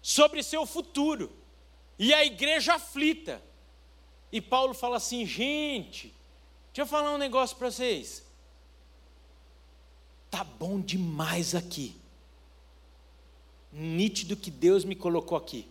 sobre 0.00 0.42
seu 0.42 0.64
futuro. 0.64 1.32
E 1.98 2.14
a 2.14 2.24
igreja 2.24 2.74
aflita. 2.74 3.42
E 4.30 4.40
Paulo 4.40 4.72
fala 4.72 4.96
assim: 4.96 5.26
gente, 5.26 6.14
deixa 6.72 6.82
eu 6.82 6.86
falar 6.86 7.12
um 7.12 7.18
negócio 7.18 7.56
para 7.56 7.70
vocês. 7.70 8.24
Tá 10.30 10.44
bom 10.44 10.80
demais 10.80 11.54
aqui. 11.54 11.94
Nítido 13.70 14.36
que 14.36 14.50
Deus 14.50 14.84
me 14.84 14.94
colocou 14.94 15.36
aqui. 15.36 15.68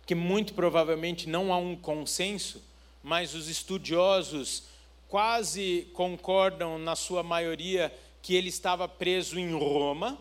Porque 0.00 0.14
muito 0.14 0.52
provavelmente 0.52 1.28
não 1.28 1.52
há 1.52 1.56
um 1.56 1.74
consenso, 1.74 2.62
mas 3.04 3.34
os 3.34 3.48
estudiosos 3.48 4.64
quase 5.08 5.90
concordam, 5.92 6.78
na 6.78 6.96
sua 6.96 7.22
maioria, 7.22 7.94
que 8.22 8.34
ele 8.34 8.48
estava 8.48 8.88
preso 8.88 9.38
em 9.38 9.52
Roma, 9.52 10.18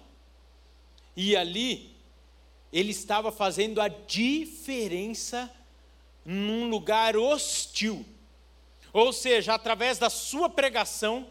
e 1.16 1.34
ali 1.34 1.96
ele 2.74 2.92
estava 2.92 3.32
fazendo 3.32 3.80
a 3.80 3.88
diferença 3.88 5.50
num 6.26 6.70
lugar 6.70 7.16
hostil. 7.16 8.06
Ou 8.92 9.14
seja, 9.14 9.54
através 9.54 9.98
da 9.98 10.10
sua 10.10 10.50
pregação, 10.50 11.26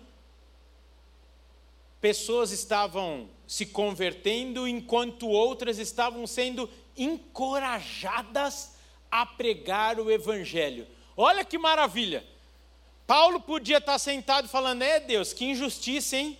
pessoas 2.00 2.50
estavam 2.50 3.28
se 3.46 3.66
convertendo, 3.66 4.66
enquanto 4.66 5.28
outras 5.28 5.78
estavam 5.78 6.26
sendo 6.26 6.68
encorajadas 6.96 8.72
a 9.10 9.26
pregar 9.26 10.00
o 10.00 10.10
Evangelho. 10.10 10.86
Olha 11.16 11.44
que 11.44 11.58
maravilha! 11.58 12.26
Paulo 13.06 13.40
podia 13.40 13.78
estar 13.78 13.98
sentado 13.98 14.48
falando: 14.48 14.82
É 14.82 15.00
Deus, 15.00 15.32
que 15.32 15.44
injustiça, 15.44 16.16
hein? 16.16 16.38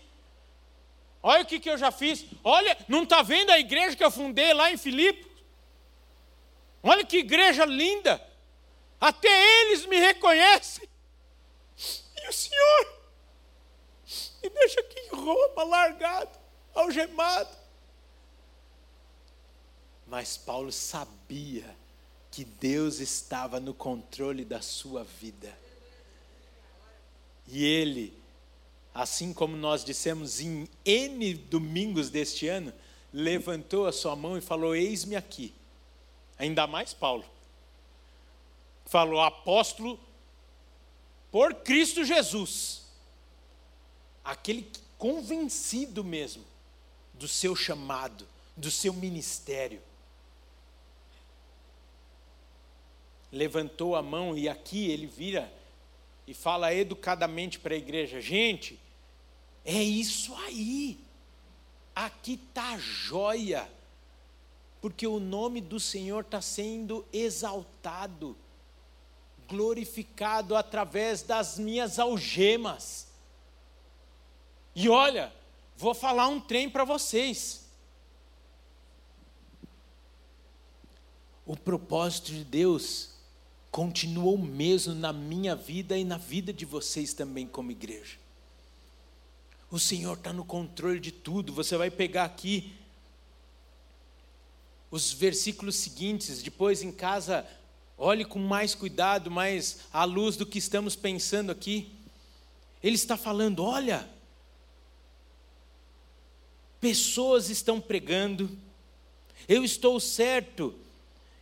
Olha 1.23 1.43
o 1.43 1.47
que, 1.47 1.61
que 1.61 1.71
eu 1.71 1.79
já 1.79 1.93
fiz. 1.93 2.25
Olha, 2.43 2.77
não 2.89 3.05
está 3.05 3.23
vendo 3.23 3.51
a 3.51 3.59
igreja 3.59 3.97
que 3.97 4.03
eu 4.03 4.11
fundei 4.11 4.53
lá 4.53 4.73
em 4.73 4.77
Filipos? 4.77 5.31
Olha 6.83 7.05
que 7.05 7.19
igreja 7.19 7.65
linda. 7.65 8.21
Até 9.01 9.29
eles 9.61 9.87
me 9.87 9.99
reconhecem. 9.99 10.89
E 12.23 12.29
o 12.29 12.33
Senhor 12.33 13.03
me 14.43 14.51
deixa 14.51 14.81
aqui 14.81 14.99
em 15.01 15.09
Roma, 15.11 15.63
largado, 15.65 16.39
algemado. 16.75 17.57
Mas 20.07 20.37
Paulo 20.37 20.73
sabia 20.73 21.77
que 22.33 22.45
Deus 22.45 22.99
estava 22.99 23.61
no 23.61 23.75
controle 23.75 24.43
da 24.43 24.63
sua 24.63 25.05
vida. 25.05 25.57
E 27.47 27.63
ele, 27.63 28.17
assim 28.95 29.35
como 29.35 29.55
nós 29.55 29.85
dissemos 29.85 30.41
em 30.41 30.67
N 30.83 31.35
domingos 31.35 32.09
deste 32.09 32.49
ano, 32.49 32.73
levantou 33.13 33.87
a 33.87 33.93
sua 33.93 34.17
mão 34.17 34.39
e 34.39 34.41
falou: 34.41 34.75
Eis-me 34.75 35.15
aqui. 35.15 35.55
Ainda 36.39 36.67
mais 36.67 36.95
Paulo. 36.95 37.25
Falou, 38.87 39.21
apóstolo 39.21 40.01
por 41.31 41.55
Cristo 41.57 42.03
Jesus. 42.03 42.87
Aquele 44.25 44.71
convencido 44.97 46.03
mesmo 46.03 46.45
do 47.13 47.29
seu 47.29 47.55
chamado, 47.55 48.27
do 48.57 48.71
seu 48.71 48.95
ministério. 48.95 49.83
Levantou 53.33 53.97
a 53.97 54.03
mão 54.03 54.37
e 54.37 54.47
aqui 54.47 54.91
ele 54.91 55.07
vira 55.07 55.51
e 56.27 56.35
fala 56.35 56.75
educadamente 56.75 57.59
para 57.59 57.75
a 57.75 57.79
igreja: 57.79 58.21
gente, 58.21 58.79
é 59.65 59.83
isso 59.83 60.35
aí, 60.35 60.99
aqui 61.95 62.35
está 62.35 62.75
a 62.75 62.79
joia, 62.79 63.71
porque 64.81 65.07
o 65.07 65.19
nome 65.19 65.61
do 65.61 65.81
Senhor 65.81 66.21
está 66.21 66.43
sendo 66.43 67.07
exaltado, 67.13 68.37
glorificado 69.49 70.57
através 70.57 71.23
das 71.23 71.59
minhas 71.59 71.99
algemas. 71.99 73.09
E 74.75 74.89
olha, 74.89 75.33
vou 75.77 75.95
falar 75.95 76.29
um 76.29 76.41
trem 76.41 76.69
para 76.69 76.85
vocês. 76.85 77.63
O 81.45 81.57
propósito 81.57 82.33
de 82.33 82.45
Deus 82.45 83.12
continua 83.73 84.35
o 84.35 84.39
mesmo 84.39 84.95
na 84.95 85.15
minha 85.15 85.57
vida 85.57 85.97
e 85.97 86.05
na 86.05 86.19
vida 86.19 86.53
de 86.53 86.67
vocês 86.67 87.15
também, 87.15 87.47
como 87.47 87.71
igreja. 87.71 88.19
O 89.71 89.79
Senhor 89.79 90.19
está 90.19 90.31
no 90.31 90.45
controle 90.45 91.01
de 91.01 91.11
tudo. 91.11 91.55
Você 91.55 91.75
vai 91.79 91.91
pegar 91.91 92.27
aqui 92.27 92.75
os 94.91 95.11
versículos 95.15 95.77
seguintes, 95.77 96.43
depois 96.43 96.83
em 96.83 96.93
casa, 96.93 97.49
olhe 97.97 98.27
com 98.27 98.39
mais 98.39 98.75
cuidado, 98.75 99.31
mais 99.31 99.79
à 99.91 100.05
luz 100.05 100.37
do 100.37 100.45
que 100.45 100.59
estamos 100.59 100.95
pensando 100.95 101.51
aqui. 101.51 101.91
Ele 102.83 102.97
está 102.97 103.17
falando: 103.17 103.65
olha, 103.65 104.07
pessoas 106.79 107.49
estão 107.49 107.81
pregando, 107.81 108.55
eu 109.49 109.65
estou 109.65 109.99
certo 109.99 110.75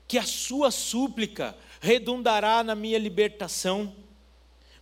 que 0.07 0.17
a 0.17 0.25
sua 0.25 0.71
súplica 0.71 1.57
redundará 1.81 2.63
na 2.63 2.75
minha 2.75 2.99
libertação. 2.99 3.95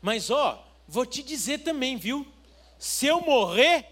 Mas 0.02 0.30
ó, 0.30 0.66
vou 0.87 1.06
te 1.06 1.22
dizer 1.22 1.58
também, 1.58 1.96
viu? 1.96 2.26
Se 2.78 3.06
eu 3.06 3.20
morrer, 3.20 3.87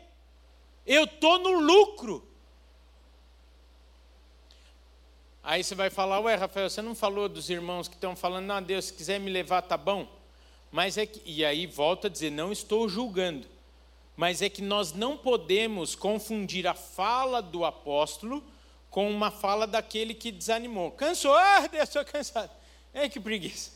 eu 0.84 1.04
estou 1.04 1.38
no 1.38 1.58
lucro. 1.60 2.26
Aí 5.42 5.62
você 5.62 5.76
vai 5.76 5.90
falar, 5.90 6.18
ué, 6.20 6.34
Rafael, 6.34 6.68
você 6.68 6.82
não 6.82 6.94
falou 6.94 7.28
dos 7.28 7.48
irmãos 7.48 7.86
que 7.86 7.94
estão 7.94 8.16
falando, 8.16 8.46
não, 8.46 8.60
Deus, 8.60 8.86
se 8.86 8.92
quiser 8.92 9.20
me 9.20 9.30
levar, 9.30 9.62
tá 9.62 9.76
bom. 9.76 10.08
Mas 10.72 10.98
é 10.98 11.06
que, 11.06 11.22
e 11.24 11.44
aí 11.44 11.66
volta 11.66 12.08
a 12.08 12.10
dizer, 12.10 12.30
não 12.30 12.50
estou 12.50 12.88
julgando. 12.88 13.46
Mas 14.16 14.42
é 14.42 14.48
que 14.48 14.62
nós 14.62 14.92
não 14.92 15.16
podemos 15.16 15.94
confundir 15.94 16.66
a 16.66 16.74
fala 16.74 17.40
do 17.40 17.64
apóstolo 17.64 18.42
com 18.90 19.08
uma 19.10 19.30
fala 19.30 19.66
daquele 19.66 20.14
que 20.14 20.32
desanimou. 20.32 20.90
Cansou, 20.90 21.34
ah, 21.34 21.66
Deus, 21.66 21.84
estou 21.84 22.04
cansado. 22.04 22.50
É 22.96 23.10
que 23.10 23.20
preguiça. 23.20 23.72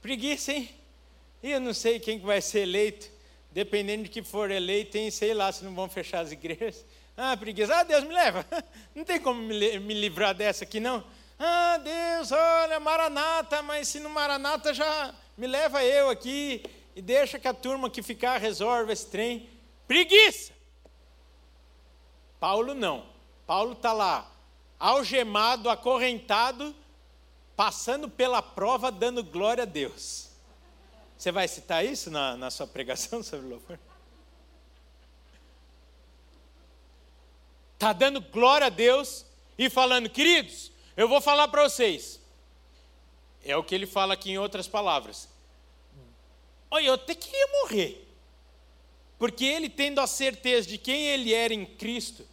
Preguiça, 0.00 0.52
hein? 0.52 0.70
E 1.42 1.50
eu 1.50 1.58
não 1.58 1.74
sei 1.74 1.98
quem 1.98 2.20
vai 2.20 2.40
ser 2.40 2.60
eleito. 2.60 3.10
Dependendo 3.50 4.04
de 4.04 4.08
que 4.08 4.22
for 4.22 4.52
eleito, 4.52 4.96
hein? 4.96 5.10
sei 5.10 5.34
lá 5.34 5.50
se 5.50 5.64
não 5.64 5.74
vão 5.74 5.88
fechar 5.88 6.20
as 6.20 6.30
igrejas. 6.30 6.84
Ah, 7.16 7.36
preguiça. 7.36 7.74
Ah, 7.76 7.82
Deus 7.82 8.04
me 8.04 8.14
leva. 8.14 8.46
Não 8.94 9.04
tem 9.04 9.20
como 9.20 9.42
me 9.42 9.94
livrar 9.94 10.32
dessa 10.34 10.64
aqui, 10.64 10.80
não. 10.80 11.04
Ah, 11.38 11.76
Deus, 11.76 12.32
olha, 12.32 12.80
Maranata, 12.80 13.60
mas 13.62 13.88
se 13.88 14.00
no 14.00 14.08
Maranata 14.08 14.72
já, 14.72 15.12
me 15.36 15.46
leva 15.46 15.84
eu 15.84 16.08
aqui 16.08 16.62
e 16.96 17.02
deixa 17.02 17.38
que 17.38 17.48
a 17.48 17.52
turma 17.52 17.90
que 17.90 18.00
ficar 18.00 18.38
resolve 18.38 18.92
esse 18.92 19.06
trem. 19.08 19.50
Preguiça! 19.86 20.52
Paulo 22.40 22.74
não. 22.74 23.04
Paulo 23.46 23.72
está 23.72 23.92
lá, 23.92 24.30
algemado, 24.78 25.68
acorrentado, 25.68 26.74
passando 27.62 28.10
pela 28.10 28.42
prova, 28.42 28.90
dando 28.90 29.22
glória 29.22 29.62
a 29.62 29.64
Deus. 29.64 30.30
Você 31.16 31.30
vai 31.30 31.46
citar 31.46 31.86
isso 31.86 32.10
na, 32.10 32.36
na 32.36 32.50
sua 32.50 32.66
pregação 32.66 33.22
sobre 33.22 33.46
louvor? 33.46 33.78
Está 37.74 37.92
dando 37.92 38.20
glória 38.20 38.66
a 38.66 38.68
Deus 38.68 39.24
e 39.56 39.70
falando, 39.70 40.10
queridos, 40.10 40.72
eu 40.96 41.06
vou 41.06 41.20
falar 41.20 41.46
para 41.46 41.62
vocês. 41.62 42.18
É 43.44 43.56
o 43.56 43.62
que 43.62 43.76
ele 43.76 43.86
fala 43.86 44.14
aqui 44.14 44.32
em 44.32 44.38
outras 44.38 44.66
palavras. 44.66 45.28
Olha, 46.68 46.86
eu 46.86 46.94
até 46.94 47.14
queria 47.14 47.46
morrer. 47.60 48.08
Porque 49.20 49.44
ele, 49.44 49.68
tendo 49.68 50.00
a 50.00 50.08
certeza 50.08 50.66
de 50.66 50.78
quem 50.78 51.06
ele 51.06 51.32
era 51.32 51.54
em 51.54 51.64
Cristo, 51.64 52.26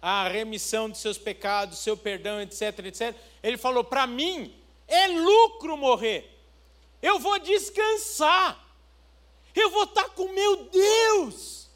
a 0.00 0.26
remissão 0.26 0.88
de 0.88 0.96
seus 0.96 1.18
pecados, 1.18 1.80
seu 1.80 1.98
perdão, 1.98 2.40
etc, 2.40 2.78
etc, 2.86 3.14
ele 3.42 3.58
falou: 3.58 3.84
para 3.84 4.06
mim 4.06 4.58
é 4.90 5.06
lucro 5.06 5.76
morrer. 5.76 6.38
Eu 7.00 7.18
vou 7.18 7.38
descansar. 7.38 8.68
Eu 9.54 9.70
vou 9.70 9.84
estar 9.84 10.10
com 10.10 10.28
meu 10.32 10.68
Deus. 10.68 11.70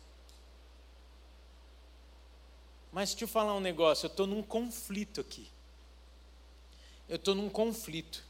Mas 2.92 3.10
deixa 3.10 3.24
eu 3.24 3.28
falar 3.28 3.54
um 3.54 3.60
negócio, 3.60 4.06
eu 4.06 4.10
estou 4.10 4.26
num 4.26 4.42
conflito 4.42 5.20
aqui. 5.20 5.48
Eu 7.08 7.16
estou 7.16 7.34
num 7.34 7.48
conflito. 7.48 8.24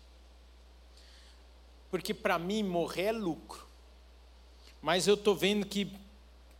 Porque 1.90 2.14
para 2.14 2.38
mim 2.38 2.62
morrer 2.62 3.06
é 3.06 3.12
lucro. 3.12 3.66
Mas 4.80 5.06
eu 5.06 5.14
estou 5.14 5.34
vendo 5.34 5.66
que 5.66 5.90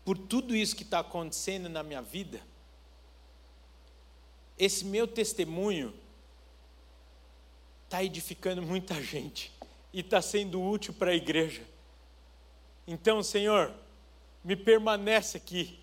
por 0.05 0.19
tudo 0.19 0.55
isso 0.55 0.77
que 0.77 0.83
está 0.83 0.99
acontecendo 0.99 1.69
na 1.69 1.83
minha 1.83 2.03
vida, 2.03 2.43
esse 4.59 4.85
meu 4.85 5.09
testemunho 5.09 5.95
está 7.95 8.03
edificando 8.03 8.61
muita 8.61 9.01
gente 9.01 9.53
e 9.93 10.01
está 10.01 10.21
sendo 10.21 10.61
útil 10.61 10.93
para 10.93 11.13
a 11.13 11.15
igreja. 11.15 11.63
Então, 12.89 13.23
Senhor, 13.23 13.73
me 14.43 14.57
permanece 14.57 15.37
aqui, 15.37 15.79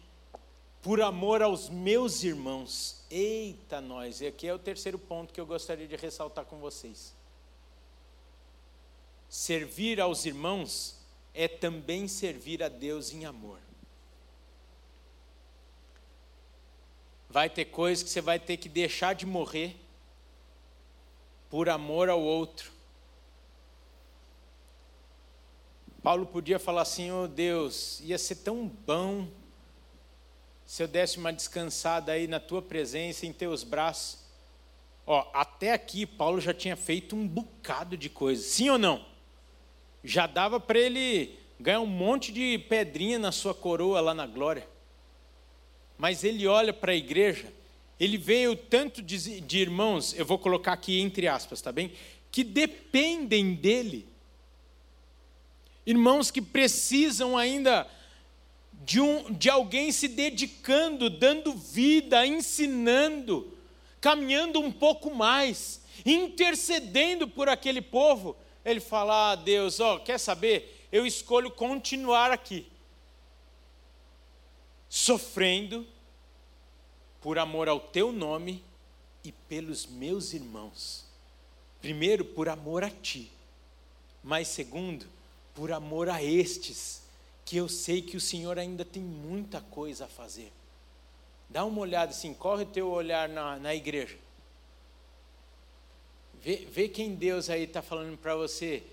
por 0.81 1.01
amor 1.01 1.41
aos 1.41 1.69
meus 1.69 2.21
irmãos. 2.21 3.05
Eita, 3.09 3.79
nós, 3.79 4.19
e 4.19 4.27
aqui 4.27 4.45
é 4.45 4.53
o 4.53 4.59
terceiro 4.59 4.99
ponto 4.99 5.33
que 5.33 5.39
eu 5.39 5.45
gostaria 5.45 5.87
de 5.87 5.95
ressaltar 5.95 6.43
com 6.43 6.59
vocês. 6.59 7.15
Servir 9.29 10.01
aos 10.01 10.25
irmãos 10.25 10.99
é 11.33 11.47
também 11.47 12.09
servir 12.09 12.61
a 12.61 12.67
Deus 12.67 13.13
em 13.13 13.23
amor. 13.23 13.59
Vai 17.29 17.49
ter 17.49 17.65
coisas 17.65 18.03
que 18.03 18.09
você 18.09 18.19
vai 18.19 18.37
ter 18.37 18.57
que 18.57 18.67
deixar 18.67 19.15
de 19.15 19.25
morrer 19.25 19.80
por 21.51 21.67
amor 21.67 22.09
ao 22.09 22.21
outro. 22.21 22.71
Paulo 26.01 26.25
podia 26.25 26.57
falar 26.57 26.83
assim: 26.83 27.11
oh 27.11 27.27
Deus, 27.27 27.99
ia 27.99 28.17
ser 28.17 28.35
tão 28.37 28.65
bom 28.65 29.27
se 30.65 30.81
eu 30.81 30.87
desse 30.87 31.17
uma 31.17 31.33
descansada 31.33 32.13
aí 32.13 32.25
na 32.25 32.39
tua 32.39 32.61
presença, 32.61 33.25
em 33.25 33.33
teus 33.33 33.63
braços. 33.63 34.21
Ó, 35.05 35.29
até 35.33 35.73
aqui 35.73 36.05
Paulo 36.05 36.39
já 36.39 36.53
tinha 36.53 36.77
feito 36.77 37.13
um 37.13 37.27
bocado 37.27 37.97
de 37.97 38.09
coisas, 38.09 38.45
sim 38.45 38.69
ou 38.69 38.77
não? 38.77 39.05
Já 40.01 40.25
dava 40.25 40.59
para 40.59 40.79
ele 40.79 41.37
ganhar 41.59 41.81
um 41.81 41.85
monte 41.85 42.31
de 42.31 42.57
pedrinha 42.57 43.19
na 43.19 43.31
sua 43.31 43.53
coroa 43.53 43.99
lá 43.99 44.13
na 44.13 44.25
glória. 44.25 44.65
Mas 45.97 46.23
ele 46.23 46.47
olha 46.47 46.71
para 46.71 46.93
a 46.93 46.95
igreja 46.95 47.51
ele 48.01 48.17
veio 48.17 48.55
tanto 48.55 48.99
de, 48.99 49.39
de 49.41 49.59
irmãos, 49.59 50.15
eu 50.17 50.25
vou 50.25 50.39
colocar 50.39 50.73
aqui 50.73 50.99
entre 50.99 51.27
aspas, 51.27 51.61
tá 51.61 51.71
bem? 51.71 51.91
Que 52.31 52.43
dependem 52.43 53.53
dele. 53.53 54.07
Irmãos 55.85 56.31
que 56.31 56.41
precisam 56.41 57.37
ainda 57.37 57.87
de, 58.83 58.99
um, 58.99 59.31
de 59.31 59.51
alguém 59.51 59.91
se 59.91 60.07
dedicando, 60.07 61.11
dando 61.11 61.53
vida, 61.53 62.25
ensinando, 62.25 63.55
caminhando 63.99 64.59
um 64.59 64.71
pouco 64.71 65.13
mais, 65.13 65.83
intercedendo 66.03 67.27
por 67.27 67.49
aquele 67.49 67.83
povo. 67.83 68.35
Ele 68.65 68.79
fala: 68.79 69.33
ah, 69.33 69.35
Deus, 69.35 69.79
ó, 69.79 69.99
quer 69.99 70.17
saber? 70.17 70.87
Eu 70.91 71.05
escolho 71.05 71.51
continuar 71.51 72.31
aqui, 72.31 72.65
sofrendo, 74.89 75.85
por 77.21 77.37
amor 77.37 77.69
ao 77.69 77.79
teu 77.79 78.11
nome 78.11 78.63
e 79.23 79.31
pelos 79.31 79.85
meus 79.85 80.33
irmãos. 80.33 81.05
Primeiro, 81.79 82.25
por 82.25 82.49
amor 82.49 82.83
a 82.83 82.89
ti, 82.89 83.31
mas 84.23 84.47
segundo, 84.47 85.05
por 85.53 85.71
amor 85.71 86.09
a 86.09 86.21
estes, 86.21 87.01
que 87.45 87.57
eu 87.57 87.69
sei 87.69 88.01
que 88.01 88.17
o 88.17 88.21
Senhor 88.21 88.57
ainda 88.57 88.83
tem 88.83 89.01
muita 89.01 89.61
coisa 89.61 90.05
a 90.05 90.07
fazer. 90.07 90.51
Dá 91.49 91.65
uma 91.65 91.81
olhada 91.81 92.11
assim, 92.11 92.33
corre 92.33 92.63
o 92.63 92.67
teu 92.67 92.89
olhar 92.89 93.27
na, 93.27 93.57
na 93.57 93.75
igreja. 93.75 94.17
Vê, 96.41 96.67
vê 96.71 96.87
quem 96.87 97.13
Deus 97.13 97.49
aí 97.49 97.63
está 97.63 97.81
falando 97.81 98.17
para 98.17 98.35
você, 98.35 98.83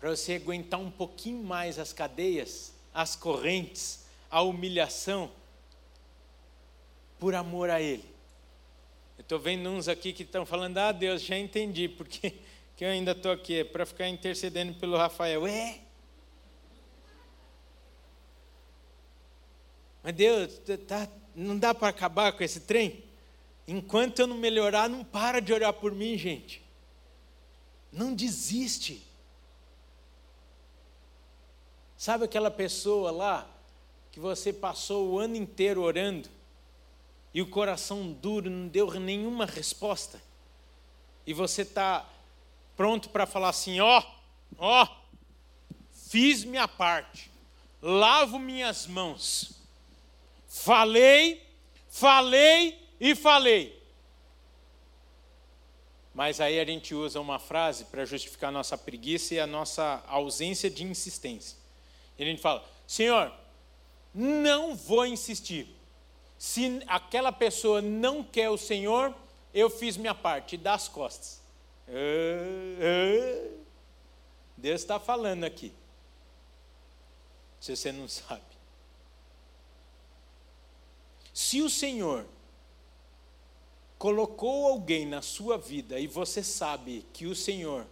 para 0.00 0.10
você 0.10 0.34
aguentar 0.34 0.80
um 0.80 0.90
pouquinho 0.90 1.42
mais 1.42 1.78
as 1.78 1.92
cadeias, 1.92 2.72
as 2.92 3.16
correntes, 3.16 4.00
a 4.30 4.42
humilhação 4.42 5.30
por 7.22 7.36
amor 7.36 7.70
a 7.70 7.80
Ele. 7.80 8.04
Eu 9.16 9.22
estou 9.22 9.38
vendo 9.38 9.70
uns 9.70 9.86
aqui 9.86 10.12
que 10.12 10.24
estão 10.24 10.44
falando, 10.44 10.76
ah, 10.78 10.90
Deus, 10.90 11.22
já 11.22 11.38
entendi, 11.38 11.88
porque 11.88 12.34
que 12.76 12.84
eu 12.84 12.88
ainda 12.88 13.12
estou 13.12 13.30
aqui, 13.30 13.60
é 13.60 13.64
para 13.64 13.86
ficar 13.86 14.08
intercedendo 14.08 14.74
pelo 14.74 14.96
Rafael. 14.96 15.46
É. 15.46 15.78
Mas 20.02 20.14
Deus, 20.16 20.60
tá, 20.88 21.08
não 21.32 21.56
dá 21.56 21.72
para 21.72 21.86
acabar 21.86 22.32
com 22.32 22.42
esse 22.42 22.58
trem? 22.58 23.04
Enquanto 23.68 24.18
eu 24.18 24.26
não 24.26 24.36
melhorar, 24.36 24.88
não 24.88 25.04
para 25.04 25.38
de 25.38 25.52
orar 25.52 25.72
por 25.74 25.92
mim, 25.92 26.18
gente. 26.18 26.60
Não 27.92 28.12
desiste. 28.12 29.00
Sabe 31.96 32.24
aquela 32.24 32.50
pessoa 32.50 33.12
lá 33.12 33.48
que 34.10 34.18
você 34.18 34.52
passou 34.52 35.10
o 35.10 35.20
ano 35.20 35.36
inteiro 35.36 35.82
orando? 35.82 36.41
E 37.34 37.40
o 37.40 37.48
coração 37.48 38.12
duro 38.12 38.50
não 38.50 38.68
deu 38.68 38.90
nenhuma 39.00 39.46
resposta, 39.46 40.20
e 41.26 41.32
você 41.32 41.62
está 41.62 42.08
pronto 42.76 43.08
para 43.08 43.26
falar 43.26 43.48
assim: 43.48 43.80
ó, 43.80 44.02
ó, 44.58 44.86
fiz 45.92 46.44
minha 46.44 46.68
parte, 46.68 47.30
lavo 47.80 48.38
minhas 48.38 48.86
mãos, 48.86 49.60
falei, 50.46 51.46
falei 51.88 52.78
e 53.00 53.14
falei. 53.14 53.80
Mas 56.14 56.40
aí 56.40 56.60
a 56.60 56.64
gente 56.64 56.94
usa 56.94 57.20
uma 57.20 57.38
frase 57.38 57.86
para 57.86 58.04
justificar 58.04 58.50
a 58.50 58.52
nossa 58.52 58.76
preguiça 58.76 59.34
e 59.34 59.40
a 59.40 59.46
nossa 59.46 60.04
ausência 60.06 60.68
de 60.68 60.84
insistência. 60.84 61.56
E 62.18 62.22
a 62.22 62.26
gente 62.26 62.42
fala: 62.42 62.62
Senhor, 62.86 63.32
não 64.14 64.76
vou 64.76 65.06
insistir 65.06 65.74
se 66.42 66.82
aquela 66.88 67.30
pessoa 67.30 67.80
não 67.80 68.24
quer 68.24 68.50
o 68.50 68.58
Senhor, 68.58 69.14
eu 69.54 69.70
fiz 69.70 69.96
minha 69.96 70.12
parte, 70.12 70.56
dá 70.56 70.74
as 70.74 70.88
costas. 70.88 71.40
Deus 74.56 74.80
está 74.80 74.98
falando 74.98 75.44
aqui. 75.44 75.72
Se 77.60 77.76
você 77.76 77.92
não 77.92 78.08
sabe. 78.08 78.42
Se 81.32 81.62
o 81.62 81.70
Senhor 81.70 82.26
colocou 83.96 84.66
alguém 84.66 85.06
na 85.06 85.22
sua 85.22 85.56
vida 85.56 86.00
e 86.00 86.08
você 86.08 86.42
sabe 86.42 87.06
que 87.12 87.24
o 87.24 87.36
Senhor 87.36 87.86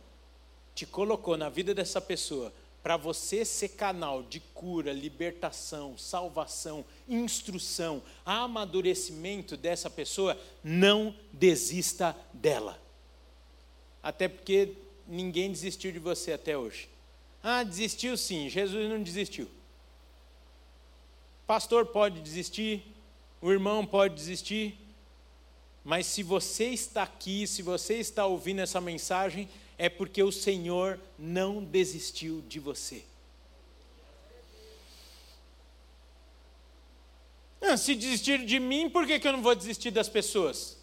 te 0.74 0.84
colocou 0.84 1.36
na 1.36 1.48
vida 1.48 1.72
dessa 1.72 2.00
pessoa 2.00 2.52
para 2.82 2.96
você 2.96 3.44
ser 3.44 3.70
canal 3.70 4.22
de 4.22 4.40
cura, 4.40 4.92
libertação, 4.92 5.98
salvação, 5.98 6.84
instrução, 7.08 8.02
amadurecimento 8.24 9.56
dessa 9.56 9.90
pessoa, 9.90 10.38
não 10.64 11.14
desista 11.32 12.16
dela. 12.32 12.80
Até 14.02 14.28
porque 14.28 14.74
ninguém 15.06 15.50
desistiu 15.52 15.92
de 15.92 15.98
você 15.98 16.32
até 16.32 16.56
hoje. 16.56 16.88
Ah, 17.42 17.62
desistiu 17.62 18.16
sim, 18.16 18.48
Jesus 18.48 18.88
não 18.88 19.02
desistiu. 19.02 19.48
Pastor 21.46 21.86
pode 21.86 22.20
desistir, 22.20 22.82
o 23.42 23.50
irmão 23.50 23.84
pode 23.84 24.14
desistir, 24.14 24.78
mas 25.82 26.06
se 26.06 26.22
você 26.22 26.66
está 26.66 27.02
aqui, 27.02 27.46
se 27.46 27.62
você 27.62 27.94
está 27.94 28.26
ouvindo 28.26 28.60
essa 28.60 28.80
mensagem, 28.80 29.48
é 29.80 29.88
porque 29.88 30.22
o 30.22 30.30
Senhor 30.30 31.00
não 31.18 31.64
desistiu 31.64 32.42
de 32.42 32.60
você. 32.60 33.02
Ah, 37.62 37.78
se 37.78 37.94
desistir 37.94 38.44
de 38.44 38.60
mim, 38.60 38.90
por 38.90 39.06
que, 39.06 39.18
que 39.18 39.26
eu 39.26 39.32
não 39.32 39.40
vou 39.40 39.54
desistir 39.54 39.90
das 39.90 40.06
pessoas? 40.06 40.76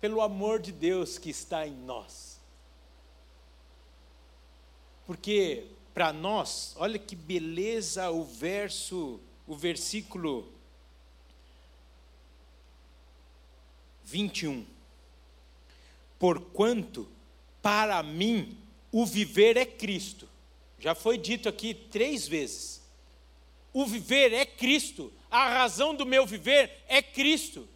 Pelo 0.00 0.20
amor 0.20 0.58
de 0.58 0.72
Deus 0.72 1.16
que 1.16 1.30
está 1.30 1.64
em 1.64 1.76
nós. 1.76 2.40
Porque 5.06 5.68
para 5.94 6.12
nós, 6.12 6.74
olha 6.78 6.98
que 6.98 7.14
beleza 7.14 8.10
o 8.10 8.24
verso, 8.24 9.20
o 9.46 9.54
versículo 9.54 10.52
21. 14.02 14.66
Porquanto, 16.18 17.08
para 17.62 18.02
mim, 18.02 18.58
o 18.90 19.06
viver 19.06 19.56
é 19.56 19.64
Cristo. 19.64 20.28
Já 20.78 20.94
foi 20.94 21.16
dito 21.16 21.48
aqui 21.48 21.72
três 21.72 22.26
vezes. 22.26 22.82
O 23.72 23.86
viver 23.86 24.32
é 24.32 24.44
Cristo. 24.44 25.12
A 25.30 25.48
razão 25.48 25.94
do 25.94 26.04
meu 26.04 26.26
viver 26.26 26.82
é 26.88 27.00
Cristo. 27.00 27.68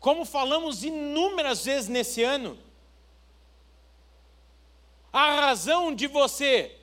Como 0.00 0.24
falamos 0.24 0.82
inúmeras 0.82 1.66
vezes 1.66 1.88
nesse 1.88 2.22
ano. 2.24 2.58
A 5.12 5.34
razão 5.40 5.94
de 5.94 6.06
você 6.06 6.74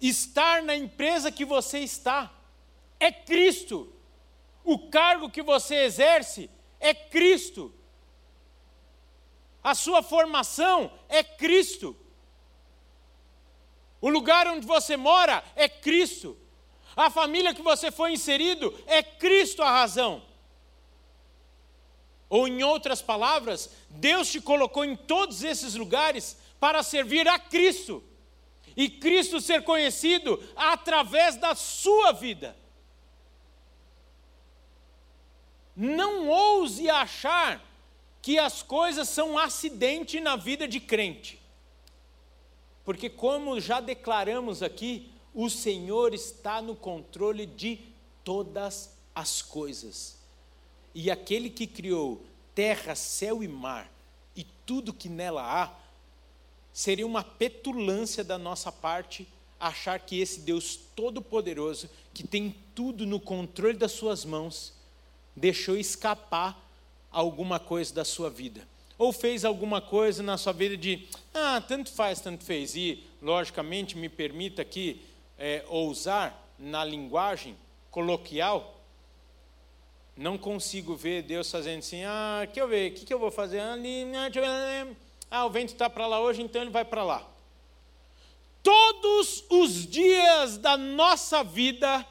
estar 0.00 0.62
na 0.62 0.74
empresa 0.74 1.32
que 1.32 1.44
você 1.44 1.80
está 1.80 2.32
é 2.98 3.10
Cristo. 3.10 3.92
O 4.64 4.90
cargo 4.90 5.30
que 5.30 5.42
você 5.42 5.74
exerce 5.84 6.48
é 6.78 6.94
Cristo. 6.94 7.74
A 9.62 9.74
sua 9.74 10.02
formação 10.02 10.90
é 11.08 11.22
Cristo. 11.22 11.96
O 14.00 14.08
lugar 14.08 14.46
onde 14.46 14.66
você 14.66 14.96
mora 14.96 15.44
é 15.54 15.68
Cristo. 15.68 16.36
A 16.96 17.10
família 17.10 17.54
que 17.54 17.62
você 17.62 17.90
foi 17.90 18.12
inserido 18.12 18.76
é 18.86 19.02
Cristo 19.02 19.62
a 19.62 19.70
razão. 19.70 20.22
Ou, 22.28 22.46
em 22.46 22.62
outras 22.62 23.02
palavras, 23.02 23.70
Deus 23.90 24.30
te 24.30 24.40
colocou 24.40 24.84
em 24.84 24.96
todos 24.96 25.42
esses 25.42 25.74
lugares 25.74 26.36
para 26.58 26.82
servir 26.82 27.28
a 27.28 27.38
Cristo. 27.38 28.02
E 28.76 28.88
Cristo 28.88 29.40
ser 29.40 29.64
conhecido 29.64 30.42
através 30.56 31.36
da 31.36 31.54
sua 31.54 32.12
vida. 32.12 32.56
Não 35.74 36.28
ouse 36.28 36.88
achar 36.88 37.60
que 38.22 38.38
as 38.38 38.62
coisas 38.62 39.08
são 39.08 39.32
um 39.32 39.38
acidente 39.38 40.20
na 40.20 40.36
vida 40.36 40.68
de 40.68 40.78
crente. 40.78 41.40
Porque, 42.84 43.08
como 43.08 43.60
já 43.60 43.80
declaramos 43.80 44.62
aqui, 44.62 45.10
o 45.34 45.48
Senhor 45.48 46.12
está 46.12 46.60
no 46.60 46.74
controle 46.74 47.46
de 47.46 47.78
todas 48.24 48.96
as 49.14 49.40
coisas. 49.40 50.18
E 50.94 51.10
aquele 51.10 51.48
que 51.48 51.66
criou 51.66 52.24
terra, 52.54 52.94
céu 52.94 53.42
e 53.42 53.48
mar 53.48 53.90
e 54.34 54.44
tudo 54.66 54.92
que 54.92 55.08
nela 55.08 55.42
há, 55.42 55.72
seria 56.72 57.06
uma 57.06 57.22
petulância 57.22 58.24
da 58.24 58.38
nossa 58.38 58.72
parte 58.72 59.26
achar 59.58 60.00
que 60.00 60.18
esse 60.18 60.40
Deus 60.40 60.76
Todo-Poderoso, 60.96 61.88
que 62.14 62.26
tem 62.26 62.56
tudo 62.74 63.06
no 63.06 63.20
controle 63.20 63.76
das 63.76 63.92
suas 63.92 64.24
mãos, 64.24 64.72
deixou 65.36 65.76
escapar 65.76 66.69
alguma 67.10 67.58
coisa 67.58 67.94
da 67.94 68.04
sua 68.04 68.30
vida. 68.30 68.66
Ou 68.96 69.12
fez 69.12 69.44
alguma 69.44 69.80
coisa 69.80 70.22
na 70.22 70.36
sua 70.36 70.52
vida 70.52 70.76
de, 70.76 71.08
ah, 71.32 71.62
tanto 71.66 71.90
faz, 71.90 72.20
tanto 72.20 72.44
fez. 72.44 72.74
E, 72.76 73.02
logicamente, 73.22 73.96
me 73.96 74.08
permita 74.08 74.62
aqui 74.62 75.02
é, 75.38 75.64
ousar 75.68 76.38
na 76.58 76.84
linguagem 76.84 77.56
coloquial, 77.90 78.78
não 80.16 80.36
consigo 80.36 80.94
ver 80.94 81.22
Deus 81.22 81.50
fazendo 81.50 81.78
assim, 81.78 82.04
ah, 82.04 82.46
que 82.52 82.60
eu 82.60 82.68
ver, 82.68 82.92
o 82.92 82.94
que, 82.94 83.06
que 83.06 83.14
eu 83.14 83.18
vou 83.18 83.30
fazer? 83.30 83.60
Ah, 83.60 83.76
ah 85.30 85.46
o 85.46 85.50
vento 85.50 85.72
está 85.72 85.88
para 85.88 86.06
lá 86.06 86.20
hoje, 86.20 86.42
então 86.42 86.60
ele 86.60 86.70
vai 86.70 86.84
para 86.84 87.02
lá. 87.02 87.26
Todos 88.62 89.42
os 89.48 89.86
dias 89.86 90.58
da 90.58 90.76
nossa 90.76 91.42
vida 91.42 92.06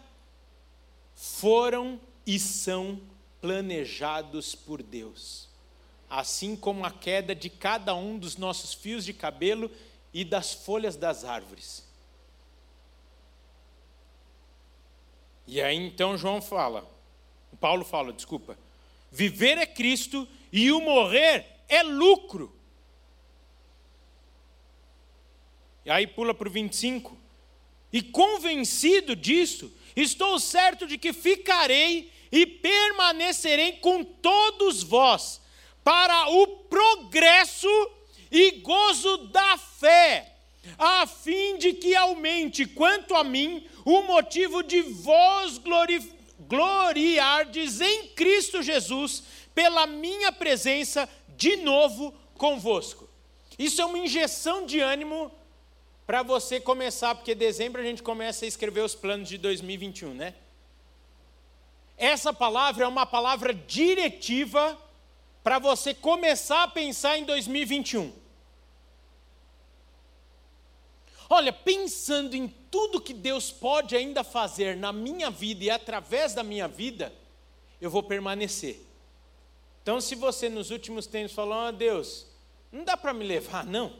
foram 1.13 2.01
e 2.25 2.39
são 2.39 2.99
planejados 3.41 4.55
por 4.55 4.81
Deus, 4.83 5.47
assim 6.09 6.55
como 6.55 6.85
a 6.85 6.91
queda 6.91 7.33
de 7.33 7.49
cada 7.49 7.95
um 7.95 8.17
dos 8.17 8.37
nossos 8.37 8.73
fios 8.73 9.05
de 9.05 9.13
cabelo 9.13 9.71
e 10.13 10.25
das 10.25 10.53
folhas 10.53 10.95
das 10.95 11.23
árvores. 11.23 11.87
E 15.47 15.61
aí 15.61 15.75
então 15.75 16.17
João 16.17 16.41
fala, 16.41 16.89
Paulo 17.59 17.83
fala, 17.83 18.13
desculpa, 18.13 18.57
viver 19.11 19.57
é 19.57 19.65
Cristo 19.65 20.27
e 20.51 20.71
o 20.71 20.79
morrer 20.79 21.45
é 21.67 21.83
lucro. 21.83 22.55
E 25.85 25.89
aí 25.89 26.05
pula 26.05 26.33
para 26.33 26.47
o 26.47 26.51
25. 26.51 27.17
E 27.91 28.01
convencido 28.01 29.15
disso, 29.15 29.73
estou 29.95 30.39
certo 30.39 30.85
de 30.85 30.97
que 30.97 31.11
ficarei 31.11 32.11
e 32.31 32.45
permanecerei 32.45 33.73
com 33.73 34.03
todos 34.03 34.83
vós, 34.83 35.41
para 35.83 36.29
o 36.29 36.47
progresso 36.47 37.67
e 38.31 38.51
gozo 38.51 39.17
da 39.29 39.57
fé, 39.57 40.35
a 40.77 41.07
fim 41.07 41.57
de 41.57 41.73
que 41.73 41.95
aumente, 41.95 42.65
quanto 42.65 43.15
a 43.15 43.23
mim, 43.23 43.67
o 43.83 44.01
motivo 44.03 44.61
de 44.61 44.81
vós 44.81 45.59
gloriardes 46.47 47.81
em 47.81 48.07
Cristo 48.09 48.61
Jesus, 48.61 49.23
pela 49.55 49.87
minha 49.87 50.31
presença 50.31 51.09
de 51.35 51.55
novo 51.57 52.13
convosco. 52.35 53.09
Isso 53.57 53.81
é 53.81 53.85
uma 53.85 53.97
injeção 53.97 54.65
de 54.65 54.79
ânimo 54.79 55.31
para 56.05 56.23
você 56.23 56.59
começar, 56.59 57.13
porque 57.15 57.35
dezembro 57.35 57.81
a 57.81 57.83
gente 57.83 58.01
começa 58.01 58.45
a 58.45 58.47
escrever 58.47 58.81
os 58.81 58.95
planos 58.95 59.27
de 59.27 59.37
2021, 59.37 60.13
né? 60.13 60.33
Essa 61.99 62.31
palavra 62.31 62.85
é 62.85 62.87
uma 62.87 63.05
palavra 63.05 63.53
diretiva 63.53 64.79
para 65.43 65.59
você 65.59 65.93
começar 65.93 66.63
a 66.63 66.67
pensar 66.69 67.17
em 67.17 67.25
2021. 67.25 68.13
Olha, 71.29 71.51
pensando 71.51 72.35
em 72.35 72.47
tudo 72.71 73.01
que 73.01 73.13
Deus 73.13 73.51
pode 73.51 73.97
ainda 73.97 74.23
fazer 74.23 74.77
na 74.77 74.93
minha 74.93 75.29
vida 75.29 75.65
e 75.65 75.69
através 75.69 76.33
da 76.33 76.41
minha 76.41 76.69
vida, 76.69 77.13
eu 77.81 77.91
vou 77.91 78.01
permanecer. 78.01 78.79
Então, 79.83 79.99
se 79.99 80.15
você 80.15 80.47
nos 80.47 80.71
últimos 80.71 81.05
tempos 81.05 81.33
falou, 81.33 81.67
oh, 81.67 81.71
Deus, 81.73 82.25
não 82.71 82.85
dá 82.85 82.95
para 82.95 83.13
me 83.13 83.25
levar, 83.25 83.65
não. 83.65 83.93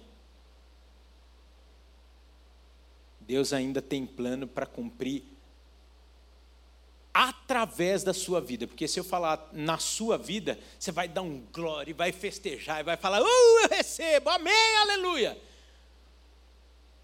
Deus 3.20 3.52
ainda 3.52 3.82
tem 3.82 4.06
plano 4.06 4.48
para 4.48 4.66
cumprir 4.66 5.24
através 7.22 8.02
da 8.02 8.14
sua 8.14 8.40
vida, 8.40 8.66
porque 8.66 8.88
se 8.88 8.98
eu 8.98 9.04
falar 9.04 9.50
na 9.52 9.78
sua 9.78 10.18
vida, 10.18 10.58
você 10.80 10.90
vai 10.90 11.06
dar 11.06 11.22
um 11.22 11.42
glória, 11.52 11.94
vai 11.94 12.14
festejar, 12.14 12.80
e 12.80 12.84
vai 12.84 12.96
falar, 12.96 13.22
uh, 13.22 13.60
eu 13.64 13.68
recebo, 13.68 14.30
amém, 14.30 14.78
aleluia. 14.84 15.38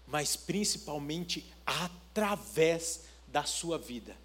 Mas 0.06 0.34
principalmente 0.34 1.44
através 1.66 3.02
da 3.28 3.44
sua 3.44 3.76
vida, 3.76 4.16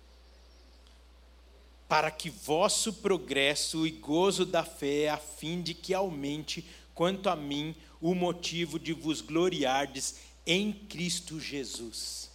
para 1.89 2.10
que 2.10 2.30
vosso 2.30 2.93
progresso 2.93 3.86
e 3.86 3.91
gozo 3.91 4.45
da 4.45 4.63
fé, 4.63 5.10
a 5.10 5.17
fim 5.17 5.62
de 5.62 5.73
que 5.73 5.93
aumente, 5.93 6.65
quanto 6.95 7.27
a 7.27 7.36
mim, 7.36 7.75
o 7.99 8.15
motivo 8.15 8.80
de 8.80 8.93
vos 8.93 9.19
gloriardes 9.19 10.15
em 10.45 10.72
Cristo 10.72 11.38
Jesus. 11.38 12.30